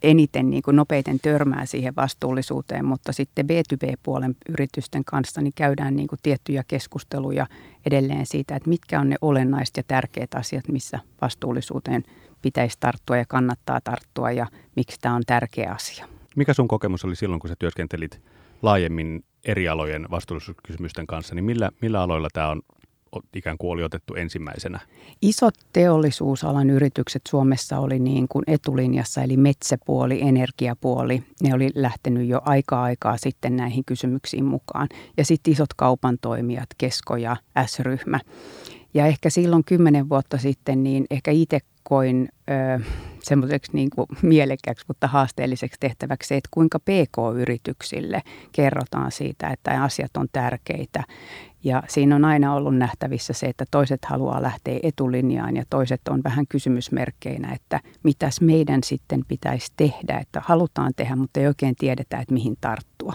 eniten 0.03 0.50
niin 0.50 0.63
kuin 0.63 0.75
nopeiten 0.75 1.20
törmää 1.20 1.65
siihen 1.65 1.96
vastuullisuuteen, 1.96 2.86
mutta 2.86 3.13
sitten 3.13 3.46
B2B-puolen 3.46 4.36
yritysten 4.50 5.05
kanssa 5.05 5.41
niin 5.41 5.53
käydään 5.55 5.96
niin 5.96 6.08
kuin 6.08 6.20
tiettyjä 6.24 6.63
keskusteluja 6.67 7.48
edelleen 7.86 8.25
siitä, 8.25 8.55
että 8.55 8.70
mitkä 8.70 9.00
on 9.00 9.10
ne 9.10 9.15
olennaiset 9.22 9.77
ja 9.77 9.84
tärkeät 9.84 10.34
asiat, 10.36 10.67
missä 10.67 11.00
vastuullisuuteen 11.22 12.03
pitäisi 12.41 12.77
tarttua 12.79 13.17
ja 13.17 13.25
kannattaa 13.25 13.82
tarttua 13.84 14.32
ja 14.32 14.48
miksi 14.75 14.98
tämä 15.01 15.15
on 15.15 15.24
tärkeä 15.27 15.72
asia. 15.72 16.08
Mikä 16.36 16.53
sun 16.53 16.67
kokemus 16.67 17.05
oli 17.05 17.15
silloin, 17.15 17.39
kun 17.39 17.50
sä 17.50 17.55
työskentelit 17.60 18.22
laajemmin 18.62 19.24
eri 19.45 19.67
alojen 19.67 20.07
vastuullisuuskysymysten 20.12 21.07
kanssa, 21.07 21.35
niin 21.35 21.45
millä, 21.45 21.69
millä 21.81 22.01
aloilla 22.01 22.27
tämä 22.33 22.50
on 22.50 22.62
ikään 23.35 23.57
kuin 23.57 23.71
oli 23.71 23.83
otettu 23.83 24.15
ensimmäisenä? 24.15 24.79
Isot 25.21 25.55
teollisuusalan 25.73 26.69
yritykset 26.69 27.21
Suomessa 27.29 27.79
oli 27.79 28.00
niin 28.00 28.27
kuin 28.27 28.43
etulinjassa, 28.47 29.23
eli 29.23 29.38
metsäpuoli, 29.38 30.21
energiapuoli. 30.21 31.23
Ne 31.43 31.53
oli 31.53 31.69
lähtenyt 31.75 32.27
jo 32.27 32.41
aika 32.45 32.83
aikaa 32.83 33.17
sitten 33.17 33.55
näihin 33.55 33.85
kysymyksiin 33.85 34.45
mukaan. 34.45 34.88
Ja 35.17 35.25
sitten 35.25 35.53
isot 35.53 35.73
kaupan 35.73 36.17
toimijat, 36.21 36.69
Kesko 36.77 37.15
ja 37.15 37.38
S-ryhmä. 37.65 38.19
Ja 38.93 39.05
ehkä 39.05 39.29
silloin 39.29 39.63
kymmenen 39.63 40.09
vuotta 40.09 40.38
sitten, 40.38 40.83
niin 40.83 41.05
ehkä 41.09 41.31
itse 41.31 41.59
koin 41.83 42.29
ö, 42.50 42.83
semmoiseksi 43.24 43.72
niin 43.74 43.89
kuin 43.96 44.08
mielekkääksi, 44.22 44.86
mutta 44.88 45.08
haasteelliseksi 45.08 45.80
tehtäväksi 45.80 46.27
se, 46.27 46.38
että 46.38 46.50
kuinka 46.51 46.80
PK-yrityksille 46.80 48.22
kerrotaan 48.51 49.12
siitä, 49.12 49.50
että 49.50 49.84
asiat 49.84 50.18
on 50.18 50.27
tärkeitä. 50.32 51.03
Ja 51.63 51.84
siinä 51.88 52.15
on 52.15 52.25
aina 52.25 52.56
ollut 52.56 52.77
nähtävissä 52.77 53.34
se, 53.34 53.46
että 53.46 53.65
toiset 53.72 54.06
haluaa 54.06 54.42
lähteä 54.42 54.80
etulinjaan 54.84 55.56
ja 55.56 55.63
toiset 55.70 56.01
on 56.10 56.22
vähän 56.24 56.48
kysymysmerkkeinä, 56.50 57.53
että 57.53 57.80
mitäs 58.03 58.42
meidän 58.42 58.84
sitten 58.84 59.22
pitäisi 59.27 59.74
tehdä, 59.77 60.18
että 60.18 60.42
halutaan 60.46 60.94
tehdä, 60.96 61.15
mutta 61.15 61.39
ei 61.39 61.48
oikein 61.48 61.75
tiedetä, 61.75 62.20
että 62.20 62.34
mihin 62.34 62.56
tarttua. 62.62 63.13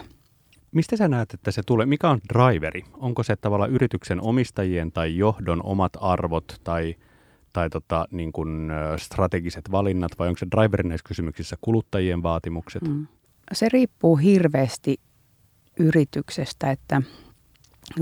Mistä 0.73 0.97
sä 0.97 1.09
näet, 1.09 1.35
että 1.35 1.51
se 1.51 1.63
tulee? 1.67 1.87
Mikä 1.87 2.11
on 2.11 2.21
driveri? 2.35 2.85
Onko 2.95 3.23
se 3.23 3.37
tavallaan 3.37 3.71
yrityksen 3.71 4.21
omistajien 4.21 4.93
tai 4.93 5.17
johdon 5.17 5.63
omat 5.63 5.93
arvot 6.01 6.61
tai, 6.65 6.95
tai 7.59 7.71
tota, 7.71 8.07
niin 8.11 8.33
kuin, 8.33 8.71
strategiset 8.97 9.71
valinnat 9.71 10.13
vai 10.19 10.29
onko 10.29 10.39
se 10.39 10.47
driverin 10.57 10.89
näissä 10.89 11.09
kysymyksissä 11.09 11.57
kuluttajien 11.61 12.23
vaatimukset? 12.23 12.83
Mm. 12.83 13.07
Se 13.53 13.69
riippuu 13.73 14.17
hirveästi 14.17 15.01
yrityksestä, 15.79 16.71
että 16.71 17.03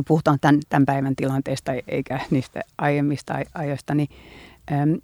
puhutaan 0.09 0.39
tämän, 0.41 0.61
tämän 0.69 0.87
päivän 0.87 1.17
tilanteesta 1.17 1.73
eikä 1.89 2.21
niistä 2.31 2.61
aiemmista 2.79 3.35
ajoista, 3.55 3.95
niin 3.95 4.09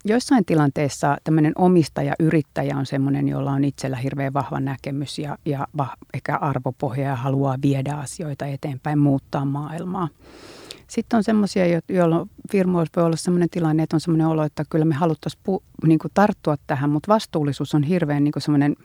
Joissain 0.05 0.45
tilanteissa 0.45 1.17
tämmöinen 1.23 1.53
omistaja, 1.55 2.13
yrittäjä 2.19 2.77
on 2.77 2.85
semmoinen, 2.85 3.29
jolla 3.29 3.51
on 3.51 3.63
itsellä 3.63 3.97
hirveän 3.97 4.33
vahva 4.33 4.59
näkemys 4.59 5.19
ja, 5.19 5.37
ja 5.45 5.67
ehkä 6.13 6.37
arvopohja 6.37 7.03
ja 7.03 7.15
haluaa 7.15 7.57
viedä 7.61 7.93
asioita 7.93 8.45
eteenpäin, 8.45 8.99
muuttaa 8.99 9.45
maailmaa. 9.45 10.09
Sitten 10.93 11.17
on 11.17 11.23
semmoisia, 11.23 11.81
joilla 11.89 12.27
firmoissa 12.51 12.91
voi 12.95 13.05
olla 13.05 13.15
semmoinen 13.15 13.49
tilanne, 13.49 13.83
että 13.83 13.95
on 13.95 14.01
semmoinen 14.01 14.27
olo, 14.27 14.43
että 14.43 14.63
kyllä 14.69 14.85
me 14.85 14.95
haluttaisiin 14.95 15.41
pu, 15.43 15.63
niin 15.87 15.99
tarttua 16.13 16.55
tähän, 16.67 16.89
mutta 16.89 17.13
vastuullisuus 17.13 17.75
on 17.75 17.83
hirveän 17.83 18.23
niin 18.23 18.33
semmoinen 18.37 18.75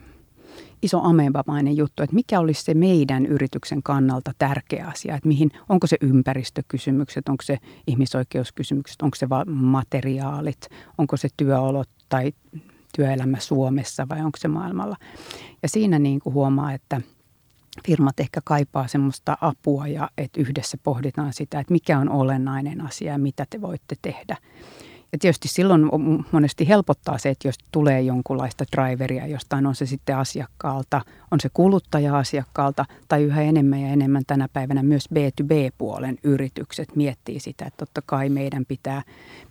iso 0.81 1.01
amebamainen 1.03 1.77
juttu, 1.77 2.03
että 2.03 2.15
mikä 2.15 2.39
olisi 2.39 2.63
se 2.63 2.73
meidän 2.73 3.25
yrityksen 3.25 3.83
kannalta 3.83 4.31
tärkeä 4.37 4.87
asia, 4.87 5.15
että 5.15 5.27
mihin, 5.27 5.51
onko 5.69 5.87
se 5.87 5.97
ympäristökysymykset, 6.01 7.29
onko 7.29 7.41
se 7.43 7.57
ihmisoikeuskysymykset, 7.87 9.01
onko 9.01 9.15
se 9.15 9.27
materiaalit, 9.45 10.67
onko 10.97 11.17
se 11.17 11.27
työolot 11.37 11.89
tai 12.09 12.33
työelämä 12.95 13.39
Suomessa 13.39 14.07
vai 14.09 14.21
onko 14.21 14.37
se 14.37 14.47
maailmalla. 14.47 14.95
Ja 15.63 15.69
siinä 15.69 15.99
niin 15.99 16.19
kuin 16.19 16.33
huomaa, 16.33 16.73
että 16.73 17.01
firmat 17.87 18.19
ehkä 18.19 18.41
kaipaa 18.45 18.87
semmoista 18.87 19.37
apua 19.41 19.87
ja 19.87 20.09
että 20.17 20.41
yhdessä 20.41 20.77
pohditaan 20.83 21.33
sitä, 21.33 21.59
että 21.59 21.73
mikä 21.73 21.99
on 21.99 22.09
olennainen 22.09 22.81
asia 22.81 23.11
ja 23.11 23.19
mitä 23.19 23.45
te 23.49 23.61
voitte 23.61 23.95
tehdä. 24.01 24.37
Ja 25.11 25.19
tietysti 25.19 25.47
silloin 25.47 25.89
monesti 26.31 26.67
helpottaa 26.67 27.17
se, 27.17 27.29
että 27.29 27.47
jos 27.47 27.55
tulee 27.71 28.01
jonkunlaista 28.01 28.65
driveria 28.71 29.27
jostain, 29.27 29.65
on 29.65 29.75
se 29.75 29.85
sitten 29.85 30.17
asiakkaalta, 30.17 31.01
on 31.31 31.39
se 31.39 31.49
kuluttaja-asiakkaalta 31.53 32.85
tai 33.07 33.23
yhä 33.23 33.41
enemmän 33.41 33.81
ja 33.81 33.87
enemmän 33.87 34.23
tänä 34.27 34.47
päivänä 34.53 34.83
myös 34.83 35.09
B2B-puolen 35.13 36.17
yritykset 36.23 36.95
miettii 36.95 37.39
sitä, 37.39 37.65
että 37.65 37.85
totta 37.85 38.01
kai 38.05 38.29
meidän 38.29 38.65
pitää, 38.65 39.01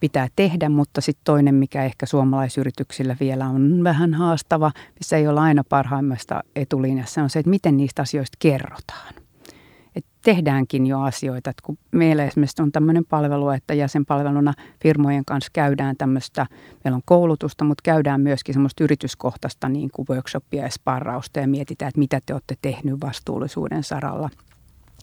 pitää 0.01 0.29
tehdä, 0.37 0.69
mutta 0.69 1.01
sitten 1.01 1.25
toinen, 1.25 1.55
mikä 1.55 1.85
ehkä 1.85 2.07
suomalaisyrityksillä 2.07 3.17
vielä 3.21 3.49
on 3.49 3.85
vähän 3.85 4.15
haastava, 4.15 4.73
missä 4.99 5.17
ei 5.17 5.29
ole 5.29 5.41
aina 5.41 5.65
parhaimmasta 5.69 6.43
etulinjassa, 6.57 7.23
on 7.23 7.31
se, 7.31 7.39
että 7.39 7.51
miten 7.51 7.77
niistä 7.77 8.03
asioista 8.03 8.37
kerrotaan 8.39 9.15
tehdäänkin 10.29 10.87
jo 10.87 11.01
asioita. 11.01 11.51
Että 11.51 11.63
kun 11.65 11.79
meillä 11.91 12.25
esimerkiksi 12.25 12.63
on 12.63 12.73
tämmöinen 12.73 13.05
palvelu, 13.05 13.51
että 13.51 13.75
jäsenpalveluna 13.75 14.53
firmojen 14.83 15.25
kanssa 15.25 15.51
käydään 15.53 15.97
tämmöistä, 15.97 16.47
meillä 16.85 16.97
on 16.97 17.03
koulutusta, 17.05 17.65
mutta 17.65 17.83
käydään 17.85 18.21
myöskin 18.21 18.55
semmoista 18.55 18.85
yrityskohtaista 18.85 19.69
niin 19.69 19.91
kuin 19.93 20.07
workshopia 20.11 20.63
ja 20.63 20.71
sparrausta 20.71 21.41
ja 21.41 21.49
mietitään, 21.49 21.89
että 21.89 21.99
mitä 21.99 22.21
te 22.27 22.33
olette 22.33 22.55
tehnyt 22.63 23.01
vastuullisuuden 23.01 23.83
saralla– 23.83 24.31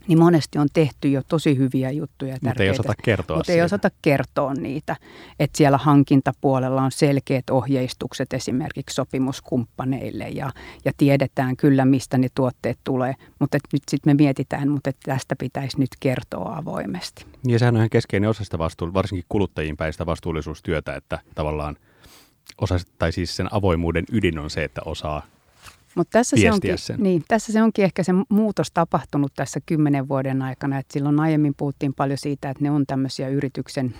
niin 0.07 0.19
monesti 0.19 0.57
on 0.57 0.67
tehty 0.73 1.09
jo 1.09 1.21
tosi 1.27 1.57
hyviä 1.57 1.91
juttuja. 1.91 2.37
Mutta 2.41 2.63
ei 2.63 2.69
osata 2.69 2.93
kertoa 3.03 3.37
Mutta 3.37 3.51
ei 3.51 3.61
osata 3.61 3.89
kertoa 4.01 4.53
niitä. 4.53 4.95
Että 5.39 5.57
siellä 5.57 5.77
hankintapuolella 5.77 6.81
on 6.81 6.91
selkeät 6.91 7.49
ohjeistukset 7.49 8.33
esimerkiksi 8.33 8.95
sopimuskumppaneille 8.95 10.29
ja, 10.29 10.51
ja 10.85 10.91
tiedetään 10.97 11.57
kyllä, 11.57 11.85
mistä 11.85 12.17
ne 12.17 12.27
tuotteet 12.35 12.79
tulee. 12.83 13.13
Mutta 13.39 13.57
nyt 13.73 13.81
sitten 13.89 14.15
me 14.15 14.23
mietitään, 14.23 14.69
mutta 14.69 14.89
että 14.89 15.11
tästä 15.11 15.35
pitäisi 15.39 15.79
nyt 15.79 15.89
kertoa 15.99 16.57
avoimesti. 16.57 17.25
Ja 17.47 17.59
sehän 17.59 17.75
on 17.75 17.79
ihan 17.79 17.89
keskeinen 17.89 18.29
osa 18.29 18.43
sitä 18.43 18.57
vastuull- 18.57 18.93
varsinkin 18.93 19.25
kuluttajien 19.29 19.77
päistä 19.77 20.05
vastuullisuustyötä, 20.05 20.95
että 20.95 21.19
tavallaan 21.35 21.75
osa, 22.61 22.75
tai 22.99 23.11
siis 23.11 23.35
sen 23.35 23.53
avoimuuden 23.53 24.05
ydin 24.11 24.39
on 24.39 24.49
se, 24.49 24.63
että 24.63 24.81
osaa 24.85 25.21
mutta 25.95 26.11
tässä 26.11 26.37
se, 26.37 26.51
onkin, 26.51 26.77
sen. 26.77 26.99
Niin, 26.99 27.23
tässä 27.27 27.53
se 27.53 27.63
onkin 27.63 27.85
ehkä 27.85 28.03
se 28.03 28.11
muutos 28.29 28.71
tapahtunut 28.71 29.33
tässä 29.35 29.59
kymmenen 29.65 30.07
vuoden 30.07 30.41
aikana. 30.41 30.79
että 30.79 30.93
silloin 30.93 31.19
aiemmin 31.19 31.53
puhuttiin 31.57 31.93
paljon 31.93 32.17
siitä, 32.17 32.49
että 32.49 32.63
ne 32.63 32.71
on 32.71 32.85
tämmöisiä 32.85 33.29
yrityksen 33.29 33.95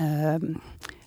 ö, 0.00 0.04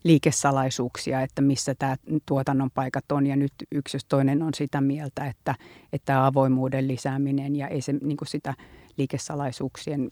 liikesalaisuuksia, 0.03 1.21
että 1.21 1.41
missä 1.41 1.75
tämä 1.75 1.95
tuotannon 2.25 2.71
paikat 2.71 3.11
on. 3.11 3.27
Ja 3.27 3.35
nyt 3.35 3.53
yksi 3.71 3.95
jos 3.95 4.05
toinen 4.05 4.43
on 4.43 4.53
sitä 4.53 4.81
mieltä, 4.81 5.27
että, 5.27 5.55
että 5.93 6.25
avoimuuden 6.25 6.87
lisääminen 6.87 7.55
ja 7.55 7.67
ei 7.67 7.81
se 7.81 7.93
niin 7.93 8.17
sitä 8.25 8.53
liikesalaisuuksien 8.97 10.09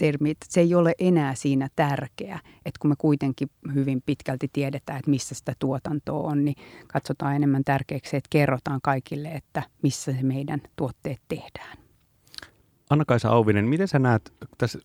termi, 0.00 0.30
että 0.30 0.46
se 0.48 0.60
ei 0.60 0.74
ole 0.74 0.94
enää 0.98 1.34
siinä 1.34 1.68
tärkeä, 1.76 2.40
että 2.56 2.78
kun 2.80 2.90
me 2.90 2.94
kuitenkin 2.98 3.50
hyvin 3.74 4.02
pitkälti 4.06 4.48
tiedetään, 4.52 4.98
että 4.98 5.10
missä 5.10 5.34
sitä 5.34 5.52
tuotantoa 5.58 6.30
on, 6.30 6.44
niin 6.44 6.56
katsotaan 6.92 7.36
enemmän 7.36 7.64
tärkeäksi, 7.64 8.16
että 8.16 8.28
kerrotaan 8.30 8.80
kaikille, 8.82 9.28
että 9.28 9.62
missä 9.82 10.12
se 10.12 10.22
meidän 10.22 10.60
tuotteet 10.76 11.20
tehdään. 11.28 11.78
Anna-Kaisa 12.90 13.28
Auvinen, 13.28 13.64
miten 13.64 13.88
sä 13.88 13.98
näet 13.98 14.32
tässä 14.58 14.78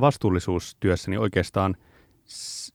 vastuullisuustyössä, 0.00 1.10
niin 1.10 1.20
oikeastaan 1.20 1.76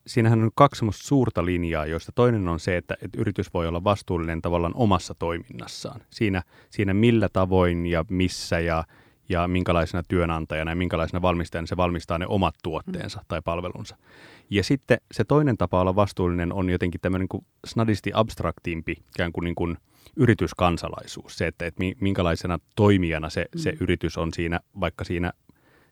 siinähän 0.06 0.42
on 0.42 0.50
kaksi 0.54 0.84
suurta 0.90 1.44
linjaa, 1.44 1.86
joista 1.86 2.12
toinen 2.14 2.48
on 2.48 2.60
se, 2.60 2.76
että, 2.76 2.96
että 3.02 3.20
yritys 3.20 3.54
voi 3.54 3.68
olla 3.68 3.84
vastuullinen 3.84 4.42
tavallaan 4.42 4.74
omassa 4.76 5.14
toiminnassaan. 5.14 6.00
Siinä, 6.10 6.42
siinä 6.70 6.94
millä 6.94 7.28
tavoin 7.32 7.86
ja 7.86 8.04
missä 8.08 8.60
ja 8.60 8.84
ja 9.32 9.48
minkälaisena 9.48 10.02
työnantajana 10.08 10.70
ja 10.70 10.76
minkälaisena 10.76 11.22
valmistajana 11.22 11.66
se 11.66 11.76
valmistaa 11.76 12.18
ne 12.18 12.26
omat 12.26 12.54
tuotteensa 12.62 13.18
mm. 13.18 13.24
tai 13.28 13.40
palvelunsa. 13.44 13.96
Ja 14.50 14.64
sitten 14.64 14.98
se 15.12 15.24
toinen 15.24 15.56
tapa 15.56 15.80
olla 15.80 15.96
vastuullinen 15.96 16.52
on 16.52 16.70
jotenkin 16.70 17.00
tämmöinen 17.00 17.28
kuin 17.28 17.44
snadisti 17.66 18.10
abstraktiimpi 18.14 18.92
ikään 18.92 19.32
kuin, 19.32 19.44
niin 19.44 19.54
kuin 19.54 19.76
yrityskansalaisuus. 20.16 21.38
Se, 21.38 21.46
että, 21.46 21.66
että 21.66 21.82
minkälaisena 22.00 22.58
toimijana 22.76 23.30
se, 23.30 23.46
mm. 23.54 23.58
se 23.58 23.72
yritys 23.80 24.18
on 24.18 24.28
siinä, 24.34 24.60
vaikka 24.80 25.04
siinä, 25.04 25.32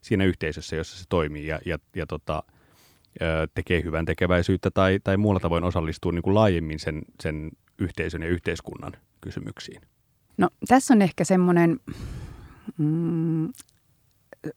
siinä 0.01 0.25
yhteisössä, 0.25 0.77
jossa 0.77 0.99
se 0.99 1.05
toimii 1.09 1.47
ja, 1.47 1.61
ja, 1.67 1.79
ja 1.97 2.07
tota, 2.07 2.43
tekee 3.55 3.83
hyvän 3.85 4.05
tekeväisyyttä 4.05 4.71
tai, 4.71 4.99
tai 5.05 5.17
muulla 5.17 5.41
tavoin 5.41 5.65
osallistuu 5.65 6.11
niin 6.11 6.23
kuin 6.23 6.35
laajemmin 6.35 6.79
sen, 6.79 7.03
sen 7.23 7.51
yhteisön 7.79 8.23
ja 8.23 8.29
yhteiskunnan 8.29 8.93
kysymyksiin. 9.21 9.81
No 10.37 10.49
tässä 10.69 10.95
on 10.95 11.03
ehkä 11.03 11.25
semmoinen 11.25 11.81
mm, 12.81 13.49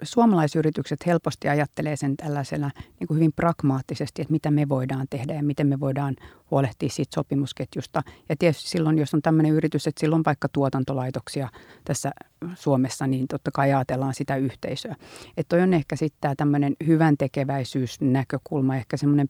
suomalaisyritykset 0.03 1.05
helposti 1.05 1.49
ajattelee 1.49 1.95
sen 1.95 2.17
tällaisena 2.17 2.71
niin 2.99 3.07
kuin 3.07 3.15
hyvin 3.15 3.33
pragmaattisesti, 3.33 4.21
että 4.21 4.31
mitä 4.31 4.51
me 4.51 4.69
voidaan 4.69 5.07
tehdä 5.09 5.33
ja 5.33 5.43
miten 5.43 5.67
me 5.67 5.79
voidaan 5.79 6.15
huolehtia 6.51 6.89
siitä 6.89 7.15
sopimusketjusta. 7.15 8.01
Ja 8.29 8.35
tietysti 8.39 8.69
silloin, 8.69 8.97
jos 8.97 9.13
on 9.13 9.21
tämmöinen 9.21 9.51
yritys, 9.51 9.87
että 9.87 9.99
silloin 9.99 10.23
vaikka 10.25 10.49
tuotantolaitoksia 10.49 11.49
tässä 11.85 12.11
Suomessa, 12.55 13.07
niin 13.07 13.27
totta 13.27 13.51
kai 13.51 13.73
ajatellaan 13.73 14.13
sitä 14.13 14.35
yhteisöä. 14.35 14.95
Että 15.37 15.55
toi 15.55 15.61
on 15.61 15.73
ehkä 15.73 15.95
sitten 15.95 16.17
tämä 16.21 16.35
tämmöinen 16.35 16.75
hyvän 16.87 17.17
tekeväisyysnäkökulma, 17.17 18.75
ehkä 18.75 18.97
semmoinen 18.97 19.29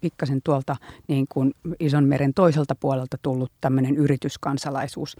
pikkasen 0.00 0.42
tuolta 0.44 0.76
niin 1.08 1.26
kuin 1.28 1.54
ison 1.80 2.04
meren 2.04 2.34
toiselta 2.34 2.74
puolelta 2.74 3.16
tullut 3.22 3.52
tämmöinen 3.60 3.96
yrityskansalaisuus. 3.96 5.16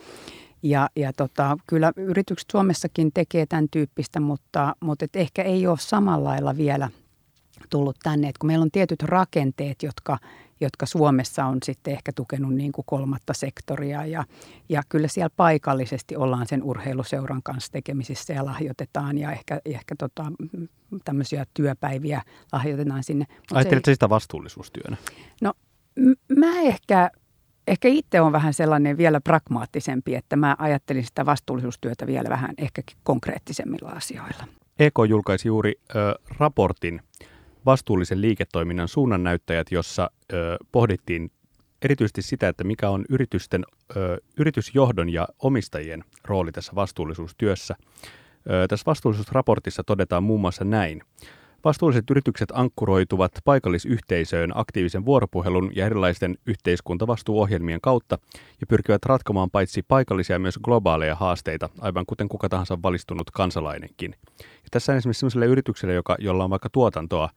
Ja, 0.64 0.88
ja 0.96 1.12
tota, 1.12 1.56
kyllä 1.66 1.92
yritykset 1.96 2.50
Suomessakin 2.52 3.12
tekee 3.14 3.46
tämän 3.46 3.68
tyyppistä, 3.70 4.20
mutta, 4.20 4.76
mutta 4.80 5.04
et 5.04 5.16
ehkä 5.16 5.42
ei 5.42 5.66
ole 5.66 5.78
samalla 5.80 6.28
lailla 6.28 6.56
vielä 6.56 6.90
tullut 7.70 7.96
tänne. 8.02 8.28
Et 8.28 8.38
kun 8.38 8.46
meillä 8.46 8.62
on 8.62 8.70
tietyt 8.70 9.02
rakenteet, 9.02 9.82
jotka, 9.82 10.18
jotka 10.60 10.86
Suomessa 10.86 11.44
on 11.44 11.58
sitten 11.64 11.92
ehkä 11.92 12.12
tukenut 12.12 12.54
niin 12.54 12.72
kuin 12.72 12.84
kolmatta 12.86 13.34
sektoria 13.34 14.06
ja, 14.06 14.24
ja 14.68 14.82
kyllä 14.88 15.08
siellä 15.08 15.30
paikallisesti 15.36 16.16
ollaan 16.16 16.46
sen 16.46 16.62
urheiluseuran 16.62 17.42
kanssa 17.42 17.72
tekemisissä 17.72 18.32
ja 18.32 18.44
lahjoitetaan 18.44 19.18
ja 19.18 19.32
ehkä, 19.32 19.60
ehkä 19.64 19.94
tota, 19.98 20.24
tämmöisiä 21.04 21.44
työpäiviä 21.54 22.22
lahjoitetaan 22.52 23.04
sinne. 23.04 23.26
Ajatteletko 23.52 23.90
sitä 23.90 24.08
vastuullisuustyönä? 24.08 24.96
No 25.42 25.52
mä 26.36 26.60
ehkä 26.60 27.10
ehkä 27.68 27.88
itse 27.88 28.20
on 28.20 28.32
vähän 28.32 28.54
sellainen 28.54 28.96
vielä 28.96 29.20
pragmaattisempi, 29.20 30.14
että 30.14 30.36
mä 30.36 30.56
ajattelin 30.58 31.04
sitä 31.04 31.26
vastuullisuustyötä 31.26 32.06
vielä 32.06 32.28
vähän 32.28 32.50
ehkä 32.58 32.82
konkreettisemmilla 33.02 33.88
asioilla. 33.88 34.44
EK 34.78 34.94
julkaisi 35.08 35.48
juuri 35.48 35.74
ö, 35.96 36.14
raportin 36.38 37.00
vastuullisen 37.66 38.20
liiketoiminnan 38.20 38.88
suunnannäyttäjät, 38.88 39.66
jossa 39.70 40.10
ö, 40.32 40.56
pohdittiin 40.72 41.30
erityisesti 41.82 42.22
sitä, 42.22 42.48
että 42.48 42.64
mikä 42.64 42.90
on 42.90 43.04
yritysten, 43.08 43.64
ö, 43.96 44.18
yritysjohdon 44.38 45.12
ja 45.12 45.28
omistajien 45.38 46.04
rooli 46.24 46.52
tässä 46.52 46.72
vastuullisuustyössä. 46.74 47.74
Ö, 48.50 48.68
tässä 48.68 48.86
vastuullisuusraportissa 48.86 49.84
todetaan 49.84 50.22
muun 50.22 50.40
muassa 50.40 50.64
näin. 50.64 51.02
Vastuulliset 51.64 52.10
yritykset 52.10 52.48
ankkuroituvat 52.52 53.32
paikallisyhteisöön 53.44 54.52
aktiivisen 54.54 55.04
vuoropuhelun 55.04 55.70
ja 55.74 55.86
erilaisten 55.86 56.36
yhteiskuntavastuuohjelmien 56.46 57.80
kautta 57.80 58.18
ja 58.60 58.66
pyrkivät 58.68 59.04
ratkomaan 59.04 59.50
paitsi 59.50 59.82
paikallisia 59.82 60.38
myös 60.38 60.58
globaaleja 60.58 61.14
haasteita, 61.14 61.68
aivan 61.80 62.06
kuten 62.06 62.28
kuka 62.28 62.48
tahansa 62.48 62.78
valistunut 62.82 63.30
kansalainenkin. 63.30 64.14
Ja 64.40 64.68
tässä 64.70 64.92
on 64.92 64.98
esimerkiksi 64.98 65.20
sellaiselle 65.20 65.46
yritykselle, 65.46 65.94
joka, 65.94 66.16
jolla 66.18 66.44
on 66.44 66.50
vaikka 66.50 66.70
tuotantoa 66.70 67.28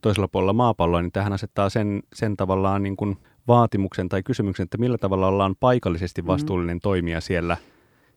toisella 0.00 0.28
puolella 0.28 0.52
maapalloa, 0.52 1.02
niin 1.02 1.12
tähän 1.12 1.32
asettaa 1.32 1.68
sen, 1.68 2.02
sen 2.14 2.36
tavallaan 2.36 2.82
niin 2.82 2.96
kuin 2.96 3.16
vaatimuksen 3.48 4.08
tai 4.08 4.22
kysymyksen, 4.22 4.64
että 4.64 4.78
millä 4.78 4.98
tavalla 4.98 5.28
ollaan 5.28 5.56
paikallisesti 5.60 6.22
mm-hmm. 6.22 6.32
vastuullinen 6.32 6.76
mm. 6.76 6.80
toimija 6.80 7.20
siellä, 7.20 7.56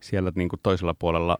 siellä 0.00 0.32
niin 0.34 0.48
kuin 0.48 0.60
toisella 0.62 0.94
puolella 0.98 1.38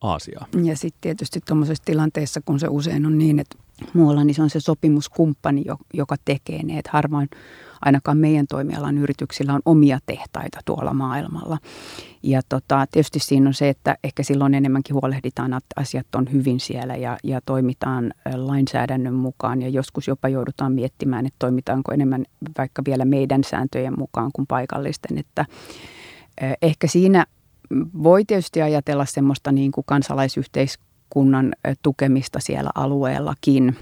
Aasiaa. 0.00 0.46
Ja 0.64 0.76
sitten 0.76 1.00
tietysti 1.00 1.40
tuommoisessa 1.46 1.84
tilanteessa, 1.84 2.40
kun 2.44 2.60
se 2.60 2.66
usein 2.70 3.06
on 3.06 3.18
niin, 3.18 3.38
että 3.38 3.58
muualla 3.94 4.24
niin 4.24 4.34
se 4.34 4.42
on 4.42 4.50
se 4.50 4.60
sopimuskumppani, 4.60 5.64
joka 5.94 6.16
tekee 6.24 6.62
ne. 6.62 6.78
Että 6.78 6.90
harvoin 6.92 7.28
ainakaan 7.80 8.18
meidän 8.18 8.46
toimialan 8.46 8.98
yrityksillä 8.98 9.54
on 9.54 9.60
omia 9.64 9.98
tehtaita 10.06 10.60
tuolla 10.64 10.94
maailmalla. 10.94 11.58
Ja 12.22 12.40
tota, 12.48 12.86
tietysti 12.90 13.18
siinä 13.18 13.48
on 13.48 13.54
se, 13.54 13.68
että 13.68 13.96
ehkä 14.04 14.22
silloin 14.22 14.54
enemmänkin 14.54 14.94
huolehditaan, 14.94 15.52
että 15.52 15.80
asiat 15.80 16.14
on 16.14 16.32
hyvin 16.32 16.60
siellä 16.60 16.96
ja, 16.96 17.18
ja 17.24 17.40
toimitaan 17.46 18.12
lainsäädännön 18.34 19.14
mukaan. 19.14 19.62
Ja 19.62 19.68
joskus 19.68 20.08
jopa 20.08 20.28
joudutaan 20.28 20.72
miettimään, 20.72 21.26
että 21.26 21.38
toimitaanko 21.38 21.92
enemmän 21.92 22.24
vaikka 22.58 22.82
vielä 22.86 23.04
meidän 23.04 23.44
sääntöjen 23.44 23.98
mukaan 23.98 24.30
kuin 24.32 24.46
paikallisten. 24.46 25.18
Että 25.18 25.46
ehkä 26.62 26.86
siinä 26.86 27.26
voi 28.02 28.24
tietysti 28.24 28.62
ajatella 28.62 29.04
semmoista 29.04 29.52
niin 29.52 29.72
kuin 29.72 29.84
kansalaisyhteiskunnan 29.84 31.52
tukemista 31.82 32.40
siellä 32.40 32.70
alueellakin. 32.74 33.76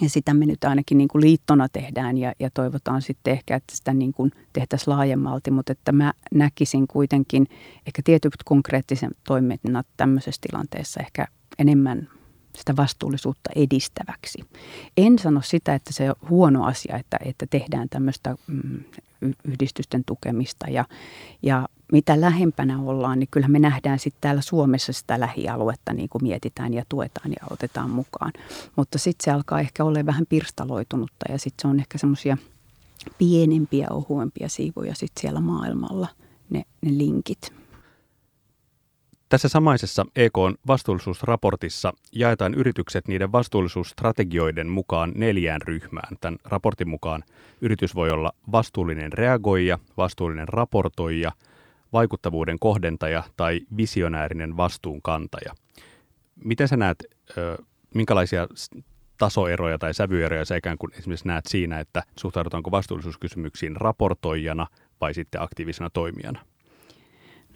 Ja 0.00 0.08
sitä 0.10 0.34
me 0.34 0.46
nyt 0.46 0.64
ainakin 0.64 0.98
niin 0.98 1.08
kuin 1.08 1.22
liittona 1.22 1.68
tehdään 1.68 2.18
ja, 2.18 2.32
ja 2.38 2.50
toivotaan 2.54 3.02
sitten 3.02 3.32
ehkä, 3.32 3.56
että 3.56 3.76
sitä 3.76 3.94
niin 3.94 4.12
kuin 4.12 4.32
tehtäisiin 4.52 4.94
laajemmalti. 4.94 5.50
Mutta 5.50 5.72
että 5.72 5.92
mä 5.92 6.12
näkisin 6.34 6.86
kuitenkin 6.88 7.46
ehkä 7.86 8.02
tietyt 8.04 8.34
konkreettiset 8.44 9.10
toiminnat 9.24 9.86
tämmöisessä 9.96 10.40
tilanteessa 10.50 11.00
ehkä 11.00 11.26
enemmän 11.58 12.08
sitä 12.56 12.76
vastuullisuutta 12.76 13.50
edistäväksi. 13.56 14.38
En 14.96 15.18
sano 15.18 15.40
sitä, 15.42 15.74
että 15.74 15.92
se 15.92 16.10
on 16.10 16.16
huono 16.30 16.64
asia, 16.64 16.96
että, 16.96 17.18
että 17.24 17.46
tehdään 17.50 17.88
tämmöistä 17.88 18.36
mm, 18.46 18.84
yhdistysten 19.44 20.02
tukemista 20.06 20.70
ja, 20.70 20.84
ja 21.42 21.68
mitä 21.92 22.20
lähempänä 22.20 22.78
ollaan, 22.82 23.18
niin 23.18 23.28
kyllähän 23.30 23.52
me 23.52 23.58
nähdään 23.58 23.98
sitten 23.98 24.20
täällä 24.20 24.42
Suomessa 24.42 24.92
sitä 24.92 25.20
lähialuetta, 25.20 25.92
niin 25.92 26.08
kuin 26.08 26.22
mietitään 26.22 26.74
ja 26.74 26.84
tuetaan 26.88 27.30
ja 27.30 27.46
otetaan 27.50 27.90
mukaan. 27.90 28.32
Mutta 28.76 28.98
sitten 28.98 29.24
se 29.24 29.30
alkaa 29.30 29.60
ehkä 29.60 29.84
olla 29.84 30.06
vähän 30.06 30.26
pirstaloitunutta 30.28 31.32
ja 31.32 31.38
sitten 31.38 31.62
se 31.62 31.68
on 31.68 31.80
ehkä 31.80 31.98
semmoisia 31.98 32.36
pienempiä, 33.18 33.86
ohuempia 33.90 34.48
siivuja 34.48 34.94
sitten 34.94 35.20
siellä 35.20 35.40
maailmalla, 35.40 36.08
ne, 36.50 36.62
ne 36.82 36.98
linkit. 36.98 37.60
Tässä 39.28 39.48
samaisessa 39.48 40.06
EKn 40.16 40.54
vastuullisuusraportissa 40.66 41.92
jaetaan 42.12 42.54
yritykset 42.54 43.08
niiden 43.08 43.32
vastuullisuusstrategioiden 43.32 44.68
mukaan 44.68 45.12
neljään 45.14 45.62
ryhmään. 45.62 46.16
Tämän 46.20 46.38
raportin 46.44 46.88
mukaan 46.88 47.24
yritys 47.60 47.94
voi 47.94 48.10
olla 48.10 48.32
vastuullinen 48.52 49.12
reagoija, 49.12 49.78
vastuullinen 49.96 50.48
raportoija, 50.48 51.32
vaikuttavuuden 51.92 52.58
kohdentaja 52.58 53.22
tai 53.36 53.60
visionäärinen 53.76 54.56
vastuunkantaja. 54.56 55.54
Miten 56.44 56.68
sä 56.68 56.76
näet, 56.76 57.04
minkälaisia 57.94 58.46
tasoeroja 59.18 59.78
tai 59.78 59.94
sävyeroja 59.94 60.44
sä 60.44 60.56
ikään 60.56 60.78
kuin 60.78 60.92
esimerkiksi 60.98 61.28
näet 61.28 61.46
siinä, 61.46 61.80
että 61.80 62.02
suhtaudutaanko 62.16 62.70
vastuullisuuskysymyksiin 62.70 63.76
raportoijana 63.76 64.66
vai 65.00 65.14
sitten 65.14 65.42
aktiivisena 65.42 65.90
toimijana? 65.90 66.40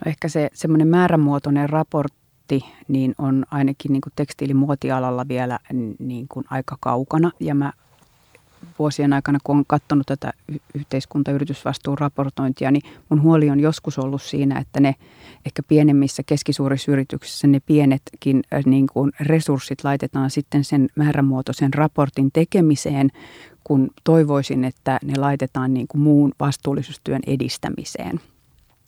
No 0.05 0.09
ehkä 0.09 0.27
se 0.27 0.49
semmoinen 0.53 0.87
määrämuotoinen 0.87 1.69
raportti 1.69 2.65
niin 2.87 3.15
on 3.17 3.45
ainakin 3.51 3.91
niin 3.91 4.01
kuin 4.01 4.13
tekstiilimuotialalla 4.15 5.27
vielä 5.27 5.59
niin 5.99 6.27
kuin 6.27 6.45
aika 6.49 6.77
kaukana. 6.79 7.31
Ja 7.39 7.55
mä 7.55 7.73
vuosien 8.79 9.13
aikana, 9.13 9.39
kun 9.43 9.55
olen 9.55 9.65
katsonut 9.67 10.07
tätä 10.07 10.33
yhteiskuntayritysvastuun 10.73 11.97
raportointia, 11.97 12.71
niin 12.71 12.81
mun 13.09 13.21
huoli 13.21 13.49
on 13.49 13.59
joskus 13.59 13.99
ollut 13.99 14.21
siinä, 14.21 14.59
että 14.59 14.79
ne 14.79 14.95
ehkä 15.45 15.63
pienemmissä 15.67 16.23
keskisuurissa 16.25 16.91
yrityksissä 16.91 17.47
ne 17.47 17.59
pienetkin 17.59 18.43
niin 18.65 18.87
kuin 18.93 19.11
resurssit 19.19 19.83
laitetaan 19.83 20.29
sitten 20.29 20.63
sen 20.63 20.87
määrämuotoisen 20.95 21.73
raportin 21.73 22.29
tekemiseen, 22.33 23.09
kun 23.63 23.89
toivoisin, 24.03 24.63
että 24.63 24.99
ne 25.03 25.13
laitetaan 25.17 25.73
niin 25.73 25.87
kuin 25.87 26.01
muun 26.01 26.31
vastuullisuustyön 26.39 27.21
edistämiseen– 27.27 28.19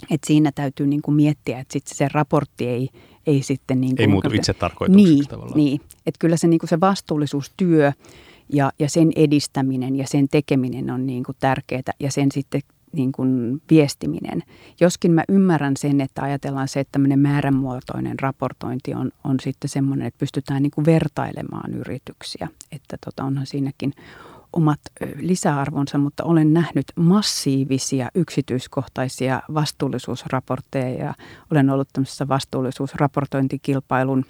et 0.09 0.23
siinä 0.23 0.51
täytyy 0.55 0.87
niin 0.87 1.01
kuin 1.01 1.15
miettiä, 1.15 1.59
että 1.59 1.73
sit 1.73 1.87
se 1.87 2.07
raportti 2.13 2.67
ei, 2.67 2.89
ei 3.27 3.43
sitten... 3.43 3.81
Niin 3.81 3.95
kuin, 3.95 4.01
ei 4.01 4.07
muutu 4.07 4.29
itse 4.33 4.53
tarkoitukseksi 4.53 5.13
niin, 5.13 5.27
tavallaan. 5.27 5.57
Niin, 5.57 5.81
että 6.05 6.19
kyllä 6.19 6.37
se, 6.37 6.47
niin 6.47 6.59
kuin 6.59 6.69
se 6.69 6.79
vastuullisuustyö 6.79 7.91
ja, 8.49 8.71
ja 8.79 8.89
sen 8.89 9.11
edistäminen 9.15 9.95
ja 9.95 10.07
sen 10.07 10.27
tekeminen 10.29 10.89
on 10.89 11.05
niin 11.05 11.23
kuin 11.23 11.35
tärkeää 11.39 11.93
ja 11.99 12.11
sen 12.11 12.31
sitten 12.31 12.61
niin 12.91 13.11
kuin 13.11 13.61
viestiminen. 13.69 14.43
Joskin 14.79 15.11
mä 15.11 15.23
ymmärrän 15.29 15.77
sen, 15.77 16.01
että 16.01 16.21
ajatellaan 16.21 16.67
se, 16.67 16.79
että 16.79 16.91
tämmöinen 16.91 17.19
määränmuotoinen 17.19 18.19
raportointi 18.19 18.93
on, 18.93 19.11
on 19.23 19.39
sitten 19.39 19.69
semmoinen, 19.69 20.07
että 20.07 20.19
pystytään 20.19 20.63
niin 20.63 20.71
kuin 20.71 20.85
vertailemaan 20.85 21.73
yrityksiä. 21.73 22.47
Että 22.71 22.97
tota, 23.05 23.23
onhan 23.23 23.45
siinäkin 23.45 23.93
omat 24.53 24.79
lisäarvonsa, 25.15 25.97
mutta 25.97 26.23
olen 26.23 26.53
nähnyt 26.53 26.85
massiivisia 26.95 28.09
yksityiskohtaisia 28.15 29.41
vastuullisuusraportteja 29.53 31.05
ja 31.05 31.13
olen 31.51 31.69
ollut 31.69 31.87
tämmöisessä 31.93 32.27
vastuullisuusraportointikilpailun 32.27 34.25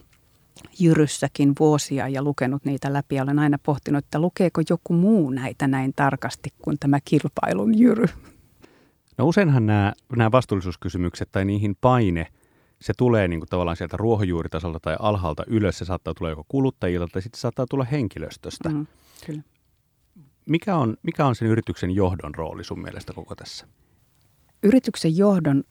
jyryssäkin 0.79 1.53
vuosia 1.59 2.07
ja 2.07 2.23
lukenut 2.23 2.65
niitä 2.65 2.93
läpi 2.93 3.15
ja 3.15 3.23
olen 3.23 3.39
aina 3.39 3.57
pohtinut, 3.65 4.05
että 4.05 4.19
lukeeko 4.19 4.61
joku 4.69 4.93
muu 4.93 5.29
näitä 5.29 5.67
näin 5.67 5.93
tarkasti 5.95 6.49
kuin 6.61 6.77
tämä 6.79 6.99
kilpailun 7.05 7.79
jyry. 7.79 8.05
No 9.17 9.27
useinhan 9.27 9.65
nämä, 9.65 9.93
nämä 10.15 10.31
vastuullisuuskysymykset 10.31 11.29
tai 11.31 11.45
niihin 11.45 11.75
paine, 11.81 12.27
se 12.81 12.93
tulee 12.97 13.27
niin 13.27 13.39
kuin 13.39 13.49
tavallaan 13.49 13.77
sieltä 13.77 13.97
ruohonjuuritasolta 13.97 14.79
tai 14.79 14.95
alhaalta 14.99 15.43
ylös. 15.47 15.77
Se 15.77 15.85
saattaa 15.85 16.13
tulla 16.13 16.29
joko 16.31 16.45
kuluttajilta 16.47 17.07
tai 17.11 17.21
sitten 17.21 17.39
saattaa 17.39 17.65
tulla 17.69 17.83
henkilöstöstä. 17.83 18.69
Mm, 18.69 18.87
kyllä. 19.25 19.41
Mikä 20.45 20.75
on, 20.75 20.97
mikä 21.03 21.25
on 21.25 21.35
sen 21.35 21.47
yrityksen 21.47 21.91
johdon 21.91 22.35
rooli 22.35 22.63
sun 22.63 22.81
mielestä 22.81 23.13
koko 23.13 23.35
tässä? 23.35 23.67
Yrityksen 24.63 25.17
johdon 25.17 25.63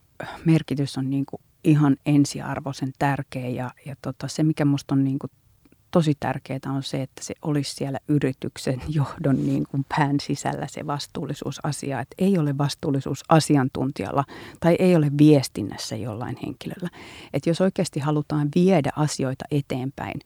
merkitys 0.45 0.99
on 0.99 1.11
niin 1.11 1.27
kuin 1.27 1.43
ihan 1.67 1.97
ensiarvoisen 2.07 2.93
tärkeä 2.99 3.49
ja, 3.49 3.71
ja 3.87 3.97
tota, 4.03 4.29
se, 4.29 4.43
mikä 4.43 4.65
musta 4.65 4.95
on 4.95 5.05
niin 5.05 5.19
kuin 5.19 5.31
tosi 5.91 6.15
tärkeää 6.21 6.59
on 6.67 6.83
se, 6.83 7.03
että 7.03 7.25
se 7.25 7.35
olisi 7.43 7.75
siellä 7.75 7.99
yrityksen 8.09 8.83
johdon 8.99 9.47
niin 9.47 9.65
kuin 9.71 9.87
pään 9.89 10.21
sisällä 10.21 10.67
se 10.71 10.87
vastuullisuusasia. 10.87 12.01
Että 12.01 12.15
ei 12.19 12.39
ole 12.39 12.59
vastuullisuus 12.59 13.25
asiantuntijalla 13.29 14.25
tai 14.61 14.77
ei 14.79 14.97
ole 14.97 15.11
viestinnässä 15.19 15.97
jollain 15.97 16.37
henkilöllä. 16.47 16.89
Että 17.33 17.51
jos 17.51 17.61
oikeasti 17.61 18.01
halutaan 18.01 18.49
viedä 18.55 18.91
asioita 18.97 19.45
eteenpäin, 19.51 20.21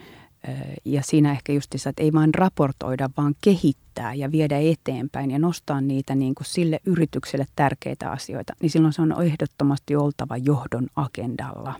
ja 0.85 1.03
siinä 1.03 1.33
ehkä 1.33 1.53
justissa, 1.53 1.90
että 1.90 2.03
ei 2.03 2.12
vain 2.12 2.35
raportoida, 2.35 3.11
vaan 3.16 3.35
kehittää 3.40 4.14
ja 4.14 4.33
viedä 4.33 4.59
eteenpäin 4.59 5.31
ja 5.31 5.38
nostaa 5.38 5.81
niitä 5.81 6.14
niin 6.14 6.35
kuin 6.35 6.46
sille 6.46 6.81
yritykselle 6.87 7.46
tärkeitä 7.57 8.11
asioita, 8.11 8.53
niin 8.62 8.70
silloin 8.70 8.92
se 8.92 9.03
on 9.03 9.22
ehdottomasti 9.22 9.96
oltava 9.96 10.37
johdon 10.37 10.87
agendalla. 10.96 11.74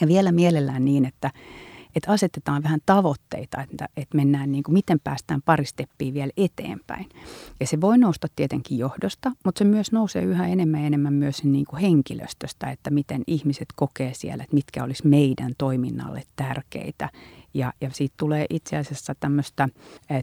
Ja 0.00 0.06
vielä 0.06 0.32
mielellään 0.32 0.84
niin, 0.84 1.04
että 1.04 1.30
että 1.96 2.12
asetetaan 2.12 2.62
vähän 2.62 2.80
tavoitteita, 2.86 3.62
että, 3.62 3.88
että 3.96 4.16
mennään 4.16 4.52
niin 4.52 4.64
kuin, 4.64 4.72
miten 4.72 5.00
päästään 5.04 5.42
pari 5.42 5.64
steppiä 5.64 6.14
vielä 6.14 6.32
eteenpäin. 6.36 7.08
Ja 7.60 7.66
se 7.66 7.80
voi 7.80 7.98
nousta 7.98 8.28
tietenkin 8.36 8.78
johdosta, 8.78 9.32
mutta 9.44 9.58
se 9.58 9.64
myös 9.64 9.92
nousee 9.92 10.22
yhä 10.22 10.46
enemmän 10.46 10.80
ja 10.80 10.86
enemmän 10.86 11.12
myös 11.12 11.44
niin 11.44 11.64
kuin 11.64 11.80
henkilöstöstä, 11.82 12.70
että 12.70 12.90
miten 12.90 13.22
ihmiset 13.26 13.68
kokee 13.76 14.14
siellä, 14.14 14.44
että 14.44 14.54
mitkä 14.54 14.84
olisi 14.84 15.06
meidän 15.06 15.52
toiminnalle 15.58 16.22
tärkeitä. 16.36 17.10
Ja, 17.56 17.72
ja 17.80 17.90
siitä 17.92 18.14
tulee 18.16 18.46
itse 18.50 18.76
asiassa 18.76 19.14
tämmöistä 19.20 19.68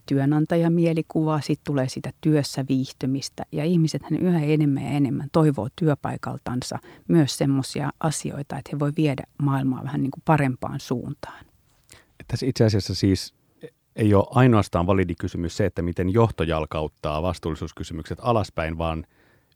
työnantajamielikuvaa, 0.06 1.42
siitä 1.42 1.62
tulee 1.66 1.90
sitä 1.90 2.14
työssä 2.22 2.66
viihtymistä 2.70 3.44
ja 3.52 3.64
ihmisethän 3.64 4.20
yhä 4.20 4.40
enemmän 4.40 4.84
ja 4.84 4.90
enemmän 4.90 5.28
toivoo 5.32 5.68
työpaikaltansa 5.76 6.80
myös 7.08 7.38
semmoisia 7.38 7.90
asioita, 8.00 8.58
että 8.58 8.70
he 8.74 8.80
voi 8.80 8.92
viedä 8.98 9.24
maailmaa 9.38 9.84
vähän 9.84 10.02
niin 10.02 10.12
kuin 10.12 10.24
parempaan 10.26 10.80
suuntaan. 10.80 11.46
Tässä 12.28 12.46
itse 12.46 12.66
asiassa 12.66 12.96
siis 12.96 13.34
ei 13.96 14.14
ole 14.14 14.28
ainoastaan 14.30 14.88
validi 14.88 15.16
kysymys 15.16 15.58
se, 15.58 15.66
että 15.66 15.82
miten 15.82 16.14
johto 16.14 16.44
jalkauttaa 16.44 17.22
vastuullisuuskysymykset 17.22 18.20
alaspäin, 18.22 18.78
vaan 18.78 19.06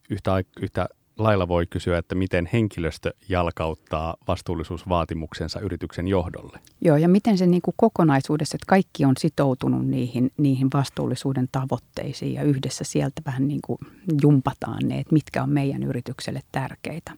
yhtä, 0.10 0.44
yhtä 0.62 0.90
lailla 1.18 1.48
voi 1.48 1.66
kysyä, 1.66 1.98
että 1.98 2.16
miten 2.16 2.50
henkilöstö 2.54 3.14
jalkauttaa 3.30 4.16
vastuullisuusvaatimuksensa 4.28 5.60
yrityksen 5.60 6.08
johdolle. 6.08 6.60
Joo, 6.82 6.98
ja 6.98 7.10
miten 7.10 7.38
se 7.38 7.46
niin 7.48 7.62
kuin 7.62 7.74
kokonaisuudessa, 7.78 8.56
että 8.56 8.66
kaikki 8.68 9.06
on 9.06 9.14
sitoutunut 9.18 9.88
niihin, 9.88 10.32
niihin 10.38 10.68
vastuullisuuden 10.74 11.50
tavoitteisiin 11.52 12.34
ja 12.34 12.44
yhdessä 12.44 12.84
sieltä 12.84 13.22
vähän 13.26 13.48
niin 13.48 13.60
kuin 13.66 13.78
jumpataan 14.22 14.80
ne, 14.88 15.00
että 15.00 15.14
mitkä 15.14 15.44
on 15.44 15.50
meidän 15.50 15.84
yritykselle 15.84 16.42
tärkeitä. 16.52 17.12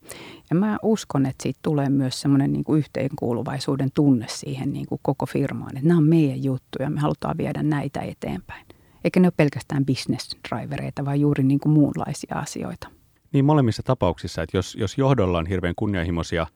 Ja 0.49 0.55
mä 0.55 0.77
uskon, 0.83 1.25
että 1.25 1.43
siitä 1.43 1.59
tulee 1.61 1.89
myös 1.89 2.21
semmoinen 2.21 2.53
niin 2.53 2.63
kuin 2.63 2.79
yhteenkuuluvaisuuden 2.79 3.89
tunne 3.93 4.25
siihen 4.29 4.73
niin 4.73 4.85
kuin 4.85 4.99
koko 5.01 5.25
firmaan, 5.25 5.77
että 5.77 5.87
nämä 5.87 5.97
on 5.97 6.07
meidän 6.07 6.43
juttuja, 6.43 6.89
me 6.89 6.99
halutaan 6.99 7.37
viedä 7.37 7.63
näitä 7.63 7.99
eteenpäin. 7.99 8.65
Eikä 9.03 9.19
ne 9.19 9.27
ole 9.27 9.33
pelkästään 9.37 9.85
business 9.85 10.37
drivereita, 10.49 11.05
vaan 11.05 11.19
juuri 11.19 11.43
niin 11.43 11.59
kuin 11.59 11.73
muunlaisia 11.73 12.35
asioita. 12.35 12.98
Niin 13.33 13.45
molemmissa 13.45 13.83
tapauksissa, 13.83 14.41
että 14.41 14.57
jos, 14.57 14.75
jos 14.75 14.97
johdolla 14.97 15.37
on 15.37 15.45
hirveän 15.45 15.75
kunnianhimoisia 15.75 16.47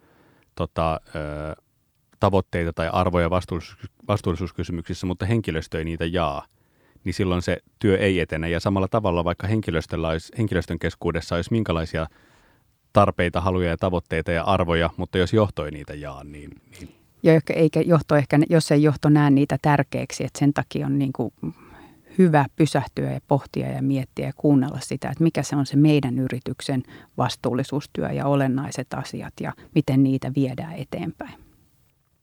tota, 0.56 1.00
ö, 1.16 1.62
tavoitteita 2.20 2.74
tai 2.74 2.90
arvoja 2.94 3.30
vastuullisuus, 3.30 3.78
vastuullisuuskysymyksissä, 4.08 5.08
mutta 5.08 5.26
henkilöstö 5.26 5.78
ei 5.78 5.86
niitä 5.86 6.06
jaa, 6.06 6.46
niin 7.04 7.14
silloin 7.14 7.42
se 7.42 7.58
työ 7.80 7.98
ei 7.98 8.20
etene. 8.20 8.50
Ja 8.50 8.60
samalla 8.60 8.88
tavalla, 8.88 9.24
vaikka 9.24 9.48
henkilöstöllä 9.48 10.08
olisi, 10.08 10.34
henkilöstön 10.38 10.80
keskuudessa 10.80 11.36
olisi 11.36 11.52
minkälaisia 11.52 12.08
tarpeita, 12.94 13.42
haluja 13.42 13.70
ja 13.70 13.78
tavoitteita 13.78 14.32
ja 14.32 14.44
arvoja, 14.44 14.90
mutta 14.98 15.18
jos 15.18 15.34
johto 15.34 15.66
ei 15.66 15.72
niitä 15.72 15.94
jaa, 15.94 16.24
niin... 16.24 16.52
niin 16.72 16.96
ja 17.24 17.42
eikä 17.56 17.82
johto 17.82 18.16
ehkä, 18.16 18.40
jos 18.50 18.72
ei 18.72 18.84
johto 18.84 19.10
näe 19.10 19.30
niitä 19.30 19.58
tärkeäksi, 19.62 20.24
että 20.24 20.40
sen 20.40 20.54
takia 20.54 20.86
on 20.86 21.00
niin 21.00 21.14
kuin 21.14 21.34
hyvä 22.18 22.46
pysähtyä 22.56 23.12
ja 23.12 23.20
pohtia 23.28 23.72
ja 23.72 23.82
miettiä 23.82 24.26
ja 24.26 24.34
kuunnella 24.36 24.80
sitä, 24.80 25.10
että 25.10 25.24
mikä 25.24 25.44
se 25.44 25.56
on 25.56 25.66
se 25.66 25.76
meidän 25.76 26.20
yrityksen 26.20 26.84
vastuullisuustyö 27.18 28.12
ja 28.12 28.26
olennaiset 28.26 28.94
asiat 28.94 29.34
ja 29.42 29.54
miten 29.76 30.04
niitä 30.04 30.32
viedään 30.36 30.74
eteenpäin. 30.74 31.34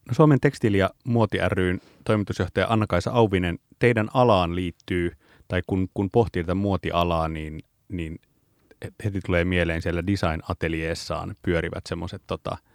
No 0.09 0.14
Suomen 0.14 0.40
tekstiili- 0.40 0.79
ja 0.79 0.90
muoti 1.05 1.38
ryn 1.48 1.81
toimitusjohtaja 2.05 2.66
Anna-Kaisa 2.68 3.11
Auvinen, 3.11 3.59
teidän 3.79 4.09
alaan 4.14 4.57
liittyy, 4.57 5.12
tai 5.48 5.62
kun, 5.66 5.88
kun 5.94 6.11
pohtii 6.11 6.42
tätä 6.42 6.55
muotialaa, 6.55 7.29
niin, 7.29 7.61
niin 7.88 8.18
heti 9.05 9.20
tulee 9.26 9.44
mieleen 9.44 9.83
siellä 9.83 10.07
design-ateljeessaan 10.07 11.35
pyörivät 11.42 11.87
semmoiset 11.87 12.22
tota,– 12.26 12.57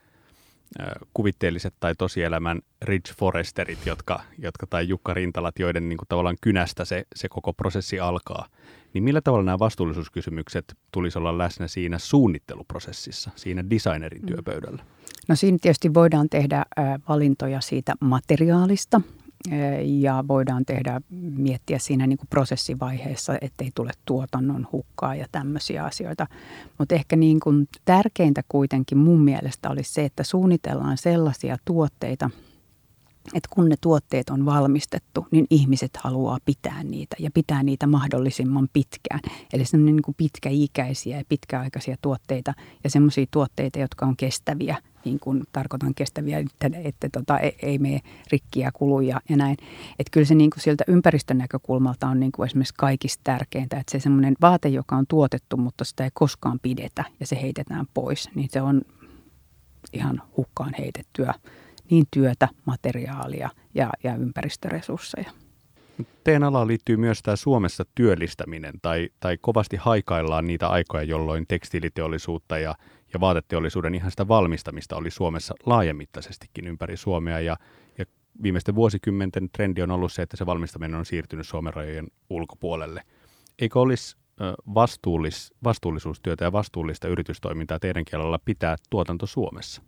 kuvitteelliset 1.14 1.74
tai 1.80 1.96
tosielämän 1.98 2.62
Ridge 2.82 3.14
Foresterit, 3.20 3.86
jotka, 3.86 4.22
jotka 4.38 4.68
tai 4.68 4.88
Jukka 4.88 5.14
Rintalat, 5.14 5.60
joiden 5.60 5.90
niin 5.90 5.98
kuin, 5.98 6.08
tavallaan 6.08 6.38
kynästä 6.42 6.86
se, 6.86 7.06
se 7.16 7.30
koko 7.30 7.54
prosessi 7.54 8.00
alkaa. 8.00 8.48
Niin 8.94 9.04
millä 9.04 9.22
tavalla 9.22 9.46
nämä 9.46 9.60
vastuullisuuskysymykset 9.60 10.78
tulisi 10.92 11.18
olla 11.18 11.38
läsnä 11.38 11.68
siinä 11.68 12.00
suunnitteluprosessissa, 12.00 13.32
siinä 13.36 13.70
designerin 13.70 14.22
mm. 14.22 14.28
työpöydällä? 14.28 14.84
No 15.28 15.36
siinä 15.36 15.58
tietysti 15.62 15.94
voidaan 15.94 16.30
tehdä 16.30 16.66
valintoja 17.10 17.62
siitä 17.62 17.94
materiaalista, 18.00 19.02
ja 19.82 20.24
voidaan 20.28 20.66
tehdä, 20.66 21.02
miettiä 21.38 21.80
siinä 21.80 22.08
niin 22.08 22.18
kuin 22.18 22.30
prosessivaiheessa, 22.30 23.34
ettei 23.42 23.72
tule 23.76 23.92
tuotannon 24.06 24.68
hukkaa 24.72 25.16
ja 25.16 25.26
tämmöisiä 25.32 25.84
asioita. 25.84 26.28
Mutta 26.78 26.96
ehkä 26.96 27.16
niin 27.16 27.40
kuin 27.40 27.68
tärkeintä 27.86 28.42
kuitenkin 28.50 28.98
mun 28.98 29.22
mielestä 29.22 29.70
olisi 29.70 29.94
se, 29.94 30.06
että 30.06 30.24
suunnitellaan 30.24 30.98
sellaisia 30.98 31.58
tuotteita, 31.66 32.30
että 33.26 33.50
kun 33.50 33.70
ne 33.70 33.76
tuotteet 33.82 34.30
on 34.30 34.46
valmistettu, 34.46 35.28
niin 35.32 35.48
ihmiset 35.50 35.98
haluaa 35.98 36.38
pitää 36.46 36.84
niitä 36.84 37.16
ja 37.20 37.32
pitää 37.34 37.64
niitä 37.64 37.88
mahdollisimman 37.88 38.70
pitkään. 38.74 39.20
Eli 39.54 39.66
semmoinen 39.66 39.96
niin 39.96 40.04
kuin 40.04 40.16
pitkäikäisiä 40.18 41.18
ja 41.18 41.24
pitkäaikaisia 41.30 41.96
tuotteita 42.02 42.54
ja 42.84 42.90
semmoisia 42.90 43.26
tuotteita, 43.32 43.80
jotka 43.80 44.06
on 44.06 44.18
kestäviä 44.18 44.78
niin 45.06 45.20
kuin 45.20 45.44
tarkoitan 45.52 45.94
kestäviä, 45.96 46.40
että, 46.40 46.78
että 46.84 47.10
tota, 47.10 47.40
ei, 47.40 47.58
ei 47.62 47.78
mene 47.78 48.00
rikkiä 48.32 48.72
kuluja 48.74 49.22
ja 49.30 49.38
näin. 49.38 49.58
Että 50.00 50.12
kyllä 50.12 50.26
se 50.26 50.36
niin 50.36 50.50
kuin 50.50 50.62
sieltä 50.62 50.84
ympäristön 50.88 51.38
näkökulmalta 51.38 52.08
on 52.08 52.20
niin 52.20 52.32
kuin 52.32 52.46
esimerkiksi 52.46 52.74
kaikista 52.78 53.22
tärkeintä, 53.24 53.80
että 53.80 53.92
se 53.92 54.00
semmoinen 54.00 54.36
vaate, 54.42 54.70
joka 54.70 54.96
on 54.96 55.06
tuotettu, 55.08 55.58
mutta 55.58 55.84
sitä 55.84 56.04
ei 56.04 56.10
koskaan 56.14 56.60
pidetä 56.62 57.06
ja 57.20 57.28
se 57.28 57.42
heitetään 57.42 57.86
pois, 57.94 58.30
niin 58.36 58.50
se 58.52 58.62
on 58.62 58.82
ihan 59.94 60.22
hukkaan 60.38 60.74
heitettyä 60.80 61.34
niin 61.90 62.06
työtä, 62.12 62.48
materiaalia 62.66 63.50
ja, 63.74 63.90
ja 64.04 64.16
ympäristöresursseja. 64.16 65.32
Teidän 66.24 66.44
alaan 66.44 66.68
liittyy 66.68 66.98
myös 66.98 67.22
tämä 67.22 67.36
Suomessa 67.36 67.84
työllistäminen, 67.96 68.74
tai, 68.82 69.10
tai 69.20 69.38
kovasti 69.42 69.78
haikaillaan 69.78 70.48
niitä 70.48 70.68
aikoja, 70.68 71.04
jolloin 71.04 71.46
tekstiiliteollisuutta 71.48 72.58
ja 72.58 72.76
ja 73.16 73.20
vaateteollisuuden 73.20 73.96
ihan 73.96 74.12
sitä 74.12 74.28
valmistamista 74.28 74.96
oli 74.96 75.12
Suomessa 75.12 75.54
laajemittaisestikin 75.66 76.68
ympäri 76.68 76.98
Suomea 76.98 77.40
ja, 77.40 77.58
ja 77.98 78.06
viimeisten 78.44 78.76
vuosikymmenten 78.76 79.50
trendi 79.50 79.82
on 79.82 79.92
ollut 79.92 80.14
se, 80.14 80.22
että 80.22 80.38
se 80.38 80.46
valmistaminen 80.46 80.96
on 80.96 81.06
siirtynyt 81.06 81.48
Suomen 81.48 81.74
rajojen 81.74 82.08
ulkopuolelle. 82.30 83.02
Eikö 83.60 83.80
olisi 83.80 84.18
vastuullis, 84.74 85.54
vastuullisuustyötä 85.64 86.44
ja 86.44 86.52
vastuullista 86.52 87.08
yritystoimintaa 87.08 87.80
teidän 87.80 88.06
kielellä 88.06 88.40
pitää 88.46 88.76
tuotanto 88.90 89.26
Suomessa? 89.26 89.82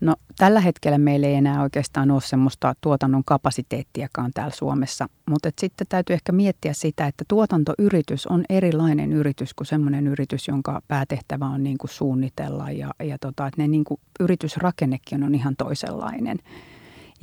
No 0.00 0.16
tällä 0.36 0.60
hetkellä 0.60 0.98
meillä 0.98 1.26
ei 1.26 1.34
enää 1.34 1.62
oikeastaan 1.62 2.10
ole 2.10 2.20
semmoista 2.20 2.74
tuotannon 2.80 3.22
kapasiteettiakaan 3.24 4.30
täällä 4.34 4.54
Suomessa, 4.54 5.08
mutta 5.30 5.50
sitten 5.58 5.86
täytyy 5.88 6.14
ehkä 6.14 6.32
miettiä 6.32 6.72
sitä, 6.72 7.06
että 7.06 7.24
tuotantoyritys 7.28 8.26
on 8.26 8.44
erilainen 8.48 9.12
yritys 9.12 9.54
kuin 9.54 9.66
semmoinen 9.66 10.06
yritys, 10.06 10.48
jonka 10.48 10.82
päätehtävä 10.88 11.46
on 11.46 11.62
niin 11.62 11.78
kuin 11.78 11.90
suunnitella 11.90 12.70
ja, 12.70 12.90
ja 13.02 13.18
tota, 13.18 13.46
että 13.46 13.62
ne 13.62 13.68
niin 13.68 13.84
kuin 13.84 14.00
yritysrakennekin 14.20 15.22
on 15.22 15.34
ihan 15.34 15.56
toisenlainen. 15.56 16.38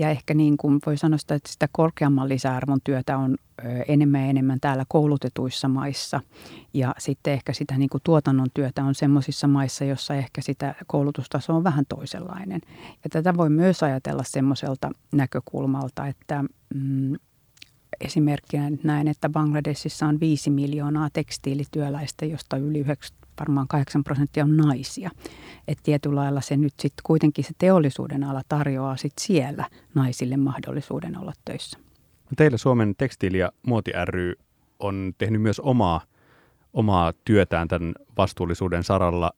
Ja 0.02 0.10
ehkä 0.10 0.34
niin 0.34 0.58
kuin 0.58 0.80
voi 0.86 0.98
sanoa 0.98 1.18
sitä, 1.18 1.36
että 1.36 1.52
sitä 1.52 1.68
korkeamman 1.72 2.30
lisäarvon 2.30 2.80
työtä 2.84 3.18
on 3.18 3.38
enemmän 3.88 4.22
ja 4.22 4.28
enemmän 4.28 4.60
täällä 4.60 4.86
koulutetuissa 4.88 5.68
maissa. 5.68 6.22
Ja 6.74 6.96
sitten 6.98 7.34
ehkä 7.34 7.54
sitä 7.54 7.78
niin 7.78 7.90
kuin 7.90 8.02
tuotannon 8.04 8.48
työtä 8.54 8.84
on 8.84 8.96
semmoisissa 8.96 9.48
maissa, 9.48 9.86
jossa 9.86 10.16
ehkä 10.16 10.42
sitä 10.42 10.76
koulutustaso 10.88 11.56
on 11.56 11.64
vähän 11.64 11.86
toisenlainen. 11.90 12.62
Ja 13.04 13.10
tätä 13.10 13.38
voi 13.38 13.50
myös 13.50 13.84
ajatella 13.84 14.24
semmoiselta 14.24 14.92
näkökulmalta, 15.12 16.08
että 16.08 16.44
mm, 16.76 17.16
esimerkkinä 18.00 18.72
näin, 18.84 19.08
että 19.08 19.30
Bangladesissa 19.30 20.08
on 20.08 20.20
viisi 20.20 20.50
miljoonaa 20.50 21.10
tekstiilityöläistä, 21.14 22.26
josta 22.26 22.58
yli 22.58 22.80
9, 22.80 23.18
varmaan 23.40 23.68
8 23.68 24.04
prosenttia 24.04 24.44
on 24.44 24.58
naisia. 24.58 25.12
Että 25.68 25.84
tietyllä 25.84 26.16
lailla 26.16 26.42
se 26.42 26.58
nyt 26.58 26.74
sitten 26.80 27.02
kuitenkin 27.04 27.44
se 27.44 27.52
teollisuuden 27.58 28.24
ala 28.24 28.42
tarjoaa 28.50 28.98
sitten 28.98 29.26
siellä 29.26 29.66
naisille 29.96 30.38
mahdollisuuden 30.38 31.18
olla 31.18 31.34
töissä. 31.46 31.80
Teillä 32.38 32.58
Suomen 32.58 32.96
tekstiili- 32.98 33.38
ja 33.38 33.52
muoti 33.64 33.92
ry 34.06 34.34
on 34.80 35.14
tehnyt 35.18 35.42
myös 35.42 35.60
omaa, 35.60 36.02
omaa 36.74 37.14
työtään 37.26 37.68
tämän 37.68 37.94
vastuullisuuden 38.18 38.84
saralla. 38.84 39.32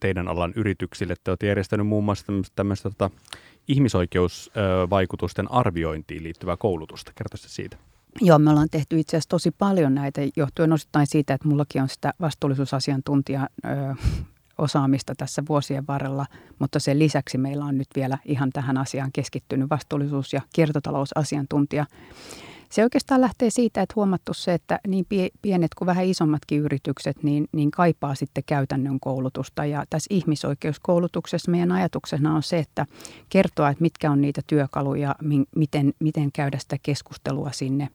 teidän 0.00 0.28
alan 0.28 0.52
yrityksille. 0.56 1.14
Te 1.24 1.30
olette 1.30 1.46
järjestänyt 1.46 1.86
muun 1.86 2.04
muassa 2.04 2.26
tämmöistä, 2.26 2.52
tämmöistä 2.56 2.90
tota, 2.90 3.10
ihmisoikeusvaikutusten 3.68 5.52
arviointiin 5.52 6.22
liittyvää 6.22 6.56
koulutusta. 6.56 7.12
Kertoisi 7.14 7.48
siitä. 7.48 7.76
Joo, 8.20 8.38
me 8.38 8.50
ollaan 8.50 8.68
tehty 8.70 8.98
itse 8.98 9.16
asiassa 9.16 9.28
tosi 9.28 9.50
paljon 9.50 9.94
näitä, 9.94 10.20
johtuen 10.36 10.72
osittain 10.72 11.06
siitä, 11.06 11.34
että 11.34 11.48
mullakin 11.48 11.82
on 11.82 11.88
sitä 11.88 12.14
vastuullisuusasiantuntija 12.20 13.48
osaamista 14.58 15.14
tässä 15.14 15.42
vuosien 15.48 15.86
varrella, 15.86 16.26
mutta 16.58 16.78
sen 16.78 16.98
lisäksi 16.98 17.38
meillä 17.38 17.64
on 17.64 17.78
nyt 17.78 17.88
vielä 17.96 18.18
ihan 18.24 18.50
tähän 18.52 18.76
asiaan 18.76 19.10
keskittynyt 19.12 19.70
vastuullisuus- 19.70 20.32
ja 20.32 20.40
kiertotalousasiantuntija. 20.52 21.86
Se 22.70 22.82
oikeastaan 22.82 23.20
lähtee 23.20 23.50
siitä, 23.50 23.82
että 23.82 23.92
huomattu 23.96 24.34
se, 24.34 24.54
että 24.54 24.80
niin 24.86 25.06
pienet 25.42 25.74
kuin 25.74 25.86
vähän 25.86 26.04
isommatkin 26.04 26.60
yritykset 26.60 27.22
niin, 27.22 27.48
niin 27.52 27.70
kaipaa 27.70 28.14
sitten 28.14 28.44
käytännön 28.46 29.00
koulutusta. 29.00 29.64
Ja 29.64 29.84
tässä 29.90 30.14
ihmisoikeuskoulutuksessa 30.14 31.50
meidän 31.50 31.72
ajatuksena 31.72 32.34
on 32.34 32.42
se, 32.42 32.58
että 32.58 32.86
kertoa, 33.28 33.70
että 33.70 33.82
mitkä 33.82 34.10
on 34.10 34.20
niitä 34.20 34.40
työkaluja, 34.46 35.14
miten, 35.56 35.92
miten 35.98 36.32
käydä 36.32 36.58
sitä 36.58 36.76
keskustelua 36.82 37.52
sinne 37.52 37.88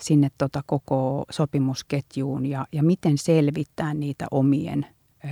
sinne 0.00 0.30
tota 0.38 0.62
koko 0.66 1.24
sopimusketjuun 1.30 2.46
ja, 2.46 2.66
ja 2.72 2.82
miten 2.82 3.18
selvittää 3.18 3.94
niitä 3.94 4.26
omien 4.30 4.86
ö, 5.24 5.28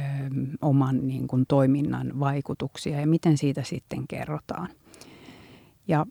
oman 0.63 1.07
niin 1.07 1.27
kuin, 1.27 1.45
toiminnan 1.49 2.21
vaikutuksia 2.21 3.01
ja 3.01 3.07
miten 3.07 3.39
siitä 3.39 3.63
sitten 3.63 4.09
kerrotaan. 4.09 4.69
Ja 5.89 6.07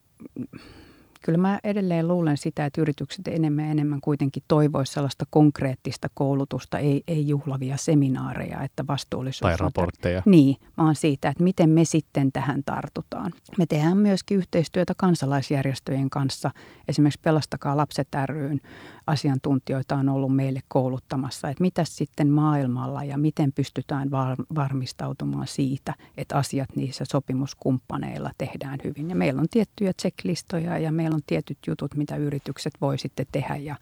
kyllä 1.23 1.37
mä 1.37 1.59
edelleen 1.63 2.07
luulen 2.07 2.37
sitä, 2.37 2.65
että 2.65 2.81
yritykset 2.81 3.27
enemmän 3.27 3.65
ja 3.65 3.71
enemmän 3.71 4.01
kuitenkin 4.01 4.43
toivoisivat 4.47 4.93
sellaista 4.93 5.25
konkreettista 5.29 6.07
koulutusta, 6.13 6.79
ei, 6.79 7.03
ei 7.07 7.27
juhlavia 7.27 7.77
seminaareja, 7.77 8.63
että 8.63 8.87
vastuullisuus 8.87 9.49
Tai 9.49 9.57
raportteja. 9.57 10.17
On, 10.17 10.23
niin, 10.25 10.55
vaan 10.77 10.95
siitä, 10.95 11.29
että 11.29 11.43
miten 11.43 11.69
me 11.69 11.85
sitten 11.85 12.31
tähän 12.31 12.63
tartutaan. 12.65 13.31
Me 13.57 13.65
tehdään 13.65 13.97
myöskin 13.97 14.37
yhteistyötä 14.37 14.93
kansalaisjärjestöjen 14.97 16.09
kanssa. 16.09 16.51
Esimerkiksi 16.87 17.19
Pelastakaa 17.23 17.77
lapset 17.77 18.07
ryn 18.25 18.61
asiantuntijoita 19.07 19.95
on 19.95 20.09
ollut 20.09 20.35
meille 20.35 20.59
kouluttamassa, 20.67 21.49
että 21.49 21.61
mitä 21.61 21.83
sitten 21.83 22.29
maailmalla 22.29 23.03
ja 23.03 23.17
miten 23.17 23.53
pystytään 23.53 24.11
varmistautumaan 24.55 25.47
siitä, 25.47 25.93
että 26.17 26.37
asiat 26.37 26.75
niissä 26.75 27.05
sopimuskumppaneilla 27.11 28.31
tehdään 28.37 28.79
hyvin. 28.83 29.09
Ja 29.09 29.15
meillä 29.15 29.41
on 29.41 29.47
tiettyjä 29.49 29.93
checklistoja 30.01 30.77
ja 30.77 30.91
meillä 30.91 31.15
on 31.15 31.21
tietyt 31.27 31.57
jutut, 31.67 31.95
mitä 31.95 32.15
yritykset 32.15 32.73
voi 32.81 32.97
sitten 32.97 33.25
tehdä 33.31 33.55
ja, 33.55 33.75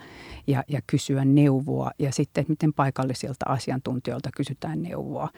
ja, 0.48 0.64
ja 0.68 0.82
kysyä 0.88 1.26
neuvoa. 1.26 1.92
Ja 2.00 2.12
sitten, 2.12 2.42
että 2.42 2.52
miten 2.52 2.74
paikallisilta 2.74 3.46
asiantuntijoilta 3.50 4.30
kysytään 4.36 4.84
neuvoa. 4.84 5.30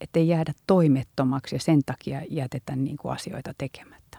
Että 0.00 0.18
ei 0.18 0.28
jäädä 0.28 0.52
toimettomaksi 0.66 1.54
ja 1.54 1.60
sen 1.60 1.80
takia 1.86 2.22
jätetä 2.30 2.76
niin 2.76 2.96
kuin 2.96 3.12
asioita 3.12 3.52
tekemättä. 3.58 4.18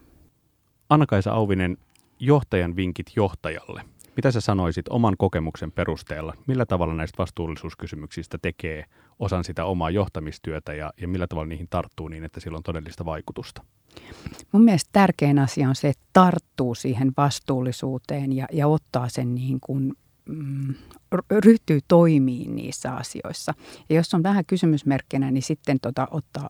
Anna-Kaisa 0.89 1.31
Auvinen, 1.31 1.77
johtajan 2.19 2.75
vinkit 2.75 3.11
johtajalle. 3.15 3.85
Mitä 4.15 4.31
sä 4.31 4.41
sanoisit 4.41 4.87
oman 4.89 5.15
kokemuksen 5.17 5.71
perusteella? 5.71 6.33
Millä 6.47 6.65
tavalla 6.65 6.93
näistä 6.93 7.17
vastuullisuuskysymyksistä 7.17 8.37
tekee 8.41 8.85
osan 9.19 9.43
sitä 9.43 9.65
omaa 9.65 9.89
johtamistyötä 9.89 10.73
ja, 10.73 10.93
ja 11.01 11.07
millä 11.07 11.27
tavalla 11.27 11.47
niihin 11.47 11.67
tarttuu 11.69 12.07
niin, 12.07 12.23
että 12.23 12.39
sillä 12.39 12.57
on 12.57 12.63
todellista 12.63 13.05
vaikutusta? 13.05 13.63
Mun 14.51 14.63
mielestä 14.63 14.89
tärkein 14.91 15.39
asia 15.39 15.69
on 15.69 15.75
se, 15.75 15.89
että 15.89 16.03
tarttuu 16.13 16.75
siihen 16.75 17.11
vastuullisuuteen 17.17 18.33
ja, 18.33 18.47
ja 18.51 18.67
ottaa 18.67 19.09
sen 19.09 19.35
niin 19.35 19.59
kuin 19.61 19.93
mm, 20.25 20.75
ryhtyy 21.45 21.79
toimiin 21.87 22.55
niissä 22.55 22.91
asioissa. 22.93 23.53
Ja 23.89 23.95
jos 23.95 24.13
on 24.13 24.23
vähän 24.23 24.45
kysymysmerkkinä, 24.45 25.31
niin 25.31 25.43
sitten 25.43 25.79
tota, 25.79 26.07
ottaa, 26.11 26.49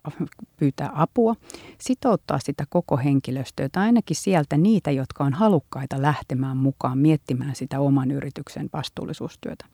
pyytää 0.56 0.90
apua, 0.94 1.34
sitouttaa 1.78 2.38
sitä 2.38 2.64
koko 2.68 2.96
henkilöstöä, 2.96 3.68
tai 3.72 3.84
ainakin 3.84 4.16
sieltä 4.16 4.56
niitä, 4.56 4.90
jotka 4.90 5.24
on 5.24 5.32
halukkaita 5.32 6.02
lähtemään 6.02 6.56
mukaan 6.56 6.98
miettimään 6.98 7.54
sitä 7.54 7.80
oman 7.80 8.10
yrityksen 8.10 8.70
vastuullisuustyötä. 8.72 9.64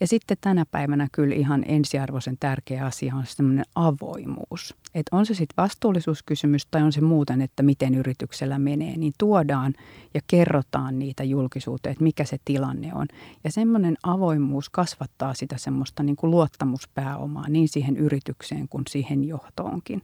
Ja 0.00 0.06
sitten 0.06 0.36
tänä 0.40 0.66
päivänä 0.70 1.08
kyllä 1.12 1.34
ihan 1.34 1.64
ensiarvoisen 1.68 2.36
tärkeä 2.40 2.86
asia 2.86 3.14
on 3.14 3.26
semmoinen 3.26 3.64
avoimuus. 3.74 4.74
Että 4.94 5.16
on 5.16 5.26
se 5.26 5.34
sitten 5.34 5.56
vastuullisuuskysymys 5.56 6.66
tai 6.66 6.82
on 6.82 6.92
se 6.92 7.00
muuten, 7.00 7.42
että 7.42 7.62
miten 7.62 7.94
yrityksellä 7.94 8.58
menee, 8.58 8.96
niin 8.96 9.12
tuodaan 9.18 9.74
ja 10.14 10.20
kerrotaan 10.26 10.98
niitä 10.98 11.24
julkisuuteen, 11.24 11.92
että 11.92 12.04
mikä 12.04 12.24
se 12.24 12.36
tilanne 12.44 12.94
on. 12.94 13.06
Ja 13.44 13.52
semmoinen 13.52 13.96
avoimuus 14.02 14.70
kasvattaa 14.70 15.34
sitä 15.34 15.58
semmoista 15.58 16.02
niin 16.02 16.16
kuin 16.16 16.30
luottamuspääomaa 16.30 17.48
niin 17.48 17.68
siihen 17.68 17.96
yritykseen 17.96 18.68
kuin 18.68 18.84
siihen 18.88 19.24
johtoonkin. 19.24 20.02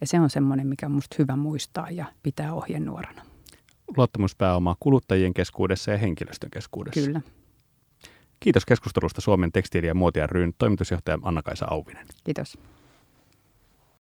Ja 0.00 0.06
se 0.06 0.20
on 0.20 0.30
semmoinen, 0.30 0.66
mikä 0.66 0.86
on 0.86 0.92
musta 0.92 1.16
hyvä 1.18 1.36
muistaa 1.36 1.90
ja 1.90 2.06
pitää 2.22 2.54
ohjenuorana. 2.54 3.22
Luottamuspääomaa 3.96 4.76
kuluttajien 4.80 5.34
keskuudessa 5.34 5.90
ja 5.90 5.98
henkilöstön 5.98 6.50
keskuudessa. 6.50 7.00
Kyllä. 7.00 7.20
Kiitos 8.40 8.66
keskustelusta 8.66 9.20
Suomen 9.20 9.52
tekstiili- 9.52 9.86
ja 9.86 9.94
muotia 9.94 10.26
ryyn 10.26 10.54
toimitusjohtaja 10.58 11.18
Anna-Kaisa 11.22 11.66
Auvinen. 11.70 12.06
Kiitos. 12.24 12.58